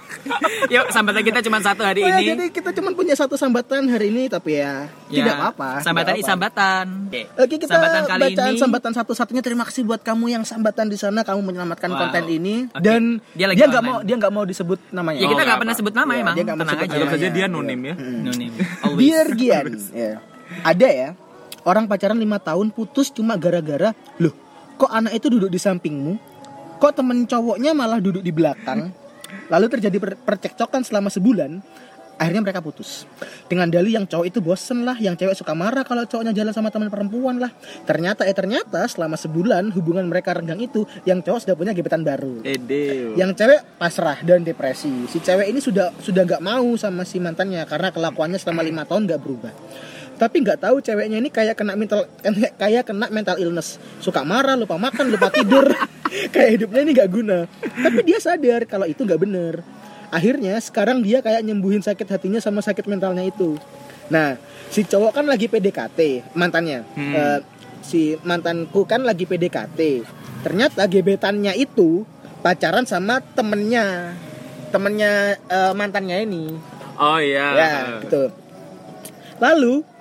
[0.72, 2.28] Yuk, sambatan kita cuma satu hari Oh ya, ini.
[2.28, 6.24] jadi kita cuma punya satu sambatan hari ini tapi ya, Ya, tidak apa-apa Sambatan tidak
[6.24, 6.30] apa-apa.
[6.30, 6.84] sambatan.
[7.36, 8.58] Oke kita sambatan kali bacaan ini.
[8.58, 12.00] sambatan satu-satunya terima kasih buat kamu yang sambatan di sana kamu menyelamatkan Wow.
[12.00, 12.80] konten ini Oke.
[12.80, 15.18] dan Dia lagi dia nggak mau dia nggak mau disebut namanya.
[15.18, 15.80] Ya kita Oh, nggak nggak pernah apa.
[15.80, 16.34] sebut nama Iya, emang.
[16.34, 16.84] dia Tenang aja.
[16.88, 17.46] Anggap saja dia iya.
[17.48, 17.94] nonim ya.
[17.96, 18.54] No name.
[18.80, 18.98] Always.
[18.98, 20.12] Dear Gian, ya.
[20.62, 21.08] ada ya
[21.62, 24.34] orang pacaran lima tahun putus cuma gara-gara loh
[24.74, 26.18] kok anak itu duduk di sampingmu,
[26.82, 28.90] kok temen cowoknya malah duduk di belakang,
[29.46, 31.62] lalu terjadi per- percekcokan selama sebulan.
[32.18, 33.06] Akhirnya mereka putus.
[33.50, 36.70] Dengan dalih yang cowok itu bosen lah Yang cewek suka marah kalau cowoknya jalan sama
[36.70, 37.50] teman perempuan lah.
[37.82, 42.44] Ternyata eh ternyata selama sebulan hubungan mereka renggang itu Yang cowok sudah punya gebetan baru.
[42.46, 43.16] Ede.
[43.18, 45.08] yang cewek pasrah dan depresi.
[45.10, 49.08] Si cewek ini sudah sudah nggak mau sama si mantannya karena kelakuannya selama lima tahun
[49.08, 49.52] nggak berubah
[50.22, 52.06] tapi nggak tahu ceweknya ini kayak kena mental
[52.62, 53.82] kayak kena mental illness.
[53.98, 55.66] Suka marah lupa makan lupa tidur.
[56.12, 57.38] Kayak hidupnya ini nggak guna.
[57.56, 59.64] Tapi dia sadar kalau itu nggak bener.
[60.12, 63.56] Akhirnya sekarang dia kayak nyembuhin sakit hatinya sama sakit mentalnya itu.
[64.12, 64.36] Nah
[64.68, 66.84] si cowok kan lagi PDKT mantannya.
[66.84, 67.14] Hmm.
[67.16, 67.38] Eh,
[67.80, 70.04] si mantanku kan lagi PDKT
[70.44, 72.04] ternyata gebetannya itu
[72.44, 74.12] pacaran sama temennya
[74.68, 76.44] temennya eh, mantannya ini.
[77.00, 77.56] Oh iya.
[77.56, 77.72] ya
[78.04, 78.28] gitu.
[79.40, 79.91] Lalu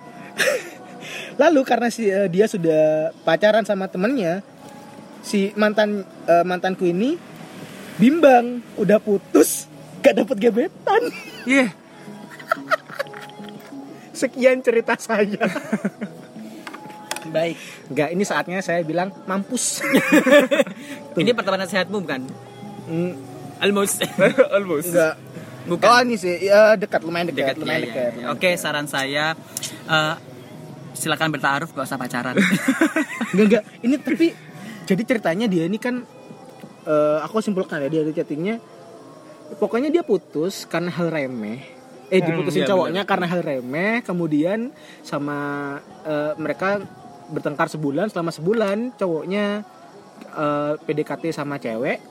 [1.38, 4.44] lalu karena si eh, dia sudah pacaran sama temennya
[5.22, 7.18] si mantan eh, mantanku ini
[7.96, 9.70] bimbang udah putus
[10.02, 11.04] gak dapet gebetan
[11.44, 11.74] Iya.
[14.12, 15.50] sekian cerita saya
[17.22, 17.56] Baik.
[17.88, 19.80] Enggak, ini saatnya saya bilang mampus.
[21.22, 22.28] Ini pertemanan sehatmu bukan?
[22.90, 23.14] Hmm,
[23.62, 24.04] Almost.
[24.58, 24.90] Almost.
[24.92, 25.16] enggak.
[25.64, 25.86] Bukan.
[25.86, 28.12] Oh, ini sih ya, dekat lumayan dekat, Dekat, lumayan ya, dekat.
[28.18, 28.26] ya.
[28.34, 29.38] Oke, saran saya
[29.86, 30.14] eh,
[30.94, 32.36] silakan bertaaruf gak usah pacaran.
[33.32, 33.64] Enggak, enggak.
[33.80, 34.28] Ini tapi
[34.84, 36.04] jadi ceritanya dia ini kan
[36.86, 38.60] eh, aku simpulkan ya dia di chattingnya
[39.56, 41.60] pokoknya dia putus karena hal remeh
[42.12, 46.84] eh diputusin iya, cowoknya karena hal remeh kemudian sama eh, mereka
[47.32, 49.64] bertengkar sebulan selama sebulan cowoknya
[50.36, 52.04] eh, PDKT sama cewek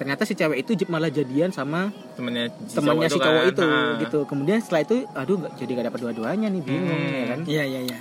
[0.00, 3.52] ternyata si cewek itu malah jadian sama Temennya si temannya si cowok kan.
[3.52, 3.92] itu Ah.
[4.00, 7.12] gitu kemudian setelah itu aduh nggak jadi gak dapat dua-duanya nih bingung Hmm.
[7.12, 7.98] ya kan Iya, iya, iya.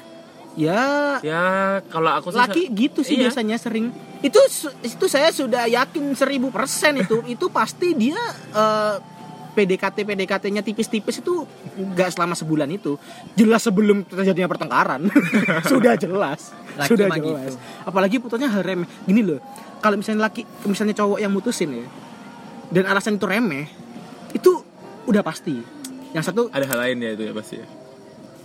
[0.58, 0.82] ya
[1.20, 1.44] Ya
[1.86, 3.28] kalau aku sih laki gitu sih Iya.
[3.28, 4.40] biasanya sering itu
[4.82, 8.20] itu saya sudah yakin seribu persen itu itu pasti dia
[8.50, 8.96] eh,
[9.50, 11.44] PDKT PDKT-nya tipis-tipis itu
[11.76, 12.96] nggak selama sebulan itu.
[13.34, 15.10] Jelas sebelum terjadinya pertengkaran.
[15.72, 16.54] Sudah jelas.
[16.74, 17.44] Laki sudah mah jelas.
[17.52, 17.58] Gitu.
[17.84, 19.44] apalagi putusnya hal remeh gini loh
[19.80, 21.84] kalau misalnya laki misalnya cowok yang mutusin ya
[22.72, 23.68] dan alasan itu remeh
[24.32, 24.64] itu
[25.04, 25.60] udah pasti.
[26.16, 27.68] Yang satu ada hal lain ya itu ya pasti ya.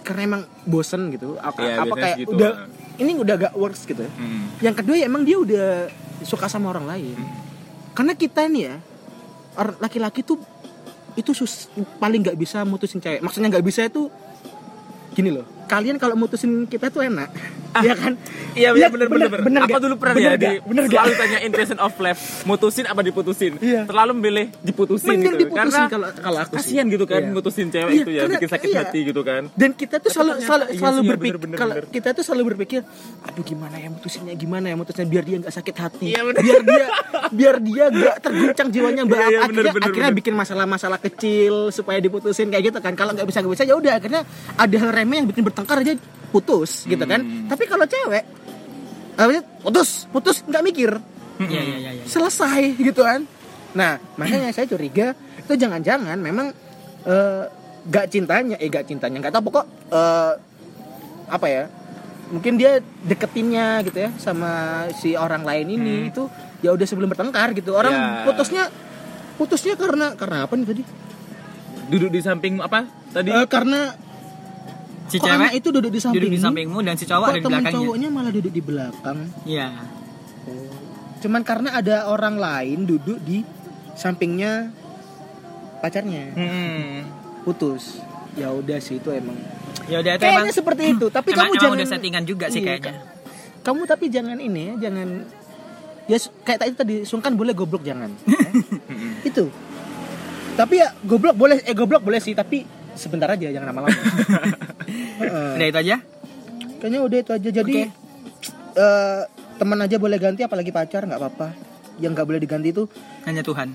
[0.03, 1.39] karena emang bosen gitu.
[1.39, 2.67] Apa, Iya, apa biasanya kayak segitu, udah ah.
[2.99, 4.45] ini udah gak works gitu Hmm.
[4.59, 5.69] yang kedua ya emang dia udah
[6.21, 7.15] suka sama orang lain.
[7.95, 8.77] Karena kita nih ya
[9.55, 10.43] or- laki-laki tuh
[11.15, 13.23] itu sus paling nggak bisa mutusin cewek.
[13.23, 14.11] Maksudnya nggak bisa itu
[15.15, 15.47] gini loh.
[15.71, 17.31] Kalian kalau mutusin kita tuh enak
[17.81, 18.12] ya kan
[18.55, 19.41] Iya Iya, bener bener bener.
[19.43, 19.83] bener Aku gak?
[19.83, 20.43] dulu pernah Bener ya gak?
[20.45, 20.95] di Bener gak?
[20.95, 23.53] selalu tanya invasion of left, mutusin apa diputusin.
[23.59, 23.83] Iya.
[23.83, 25.43] Terlalu memilih diputusin Mending gitu.
[25.43, 26.79] diputusin Karena kalau kalau aku sih.
[26.79, 27.35] kasihan gitu kan Iya.
[27.35, 28.79] mutusin cewek Iya, itu ya, karena- bikin sakit iya.
[28.81, 29.43] hati gitu kan.
[29.53, 32.81] dan kita tuh selalu selalu iya selalu sih, ya, berpikir kalau kita tuh selalu berpikir
[33.20, 36.41] aduh gimana ya mutusinnya gimana ya mutusinnya biar dia nggak sakit hati Iya, bener.
[36.41, 36.87] biar dia
[37.33, 40.18] biar dia nggak terguncang jiwanya mbak Iya, iya, akhirnya bener, bener, akhirnya bener.
[40.20, 43.93] bikin masalah-masalah kecil supaya diputusin kayak gitu kan kalau nggak bisa nggak bisa ya udah
[43.95, 44.22] akhirnya
[44.55, 45.99] ada hal remeh yang bikin bertengkar aja
[46.35, 47.47] putus gitu kan Hmm.
[47.47, 48.26] tapi kalau cewek
[49.62, 50.91] putus putus nggak mikir
[51.35, 52.05] Iya, iya, iya, iya.
[52.07, 53.22] selesai gitu kan
[53.74, 56.51] nah makanya saya curiga itu jangan-jangan memang
[57.07, 57.43] eh,
[57.85, 60.32] gak cintanya eh gak cintanya nggak tahu pokok eh,
[61.26, 61.64] apa ya
[62.30, 66.26] mungkin dia deketinnya gitu ya sama si orang lain ini itu
[66.62, 68.24] ya udah sebelum bertengkar gitu orang Ya.
[68.24, 68.62] putusnya
[69.35, 70.82] putusnya karena karena apa nih tadi
[71.85, 73.28] Duduk di samping apa tadi?
[73.28, 73.93] Eh, karena
[75.05, 77.37] Si kok cewek itu duduk di samping duduk di sampingmu dan si cowok kok ada
[77.37, 77.75] di belakangnya.
[77.75, 79.69] cowoknya malah duduk di belakang Iya.
[81.19, 83.41] cuman karena ada orang lain duduk di
[83.95, 84.69] sampingnya
[85.79, 87.05] pacarnya Hmm.
[87.43, 88.01] putus
[88.33, 89.37] ya udah sih itu emang
[89.85, 92.47] Ya udah itu kayaknya emang seperti itu tapi emang, kamu emang jangan udah settingan juga
[92.49, 93.01] sih Iya, kayaknya.
[93.61, 95.09] kamu tapi jangan ini ya jangan
[96.05, 98.37] ya kayak tadi tadi sungkan boleh goblok jangan ya.
[99.29, 99.45] itu
[100.55, 103.95] tapi ya goblok boleh eh goblok boleh sih tapi sebentar aja jangan lama-lama
[105.20, 105.51] Heeh.
[105.55, 105.97] Udah itu aja.
[106.78, 107.82] kayaknya udah itu aja jadi Oke.
[108.76, 109.20] eh,
[109.55, 111.49] teman aja boleh ganti apalagi pacar nggak apa-apa
[111.97, 112.84] yang nggak boleh diganti itu
[113.22, 113.70] Hanya Tuhan.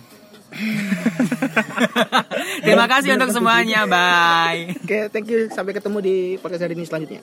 [2.60, 3.86] Terima kasih untuk semuanya.
[3.86, 4.76] Bye.
[4.76, 7.20] oke thank you sampai ketemu di podcast hari ini selanjutnya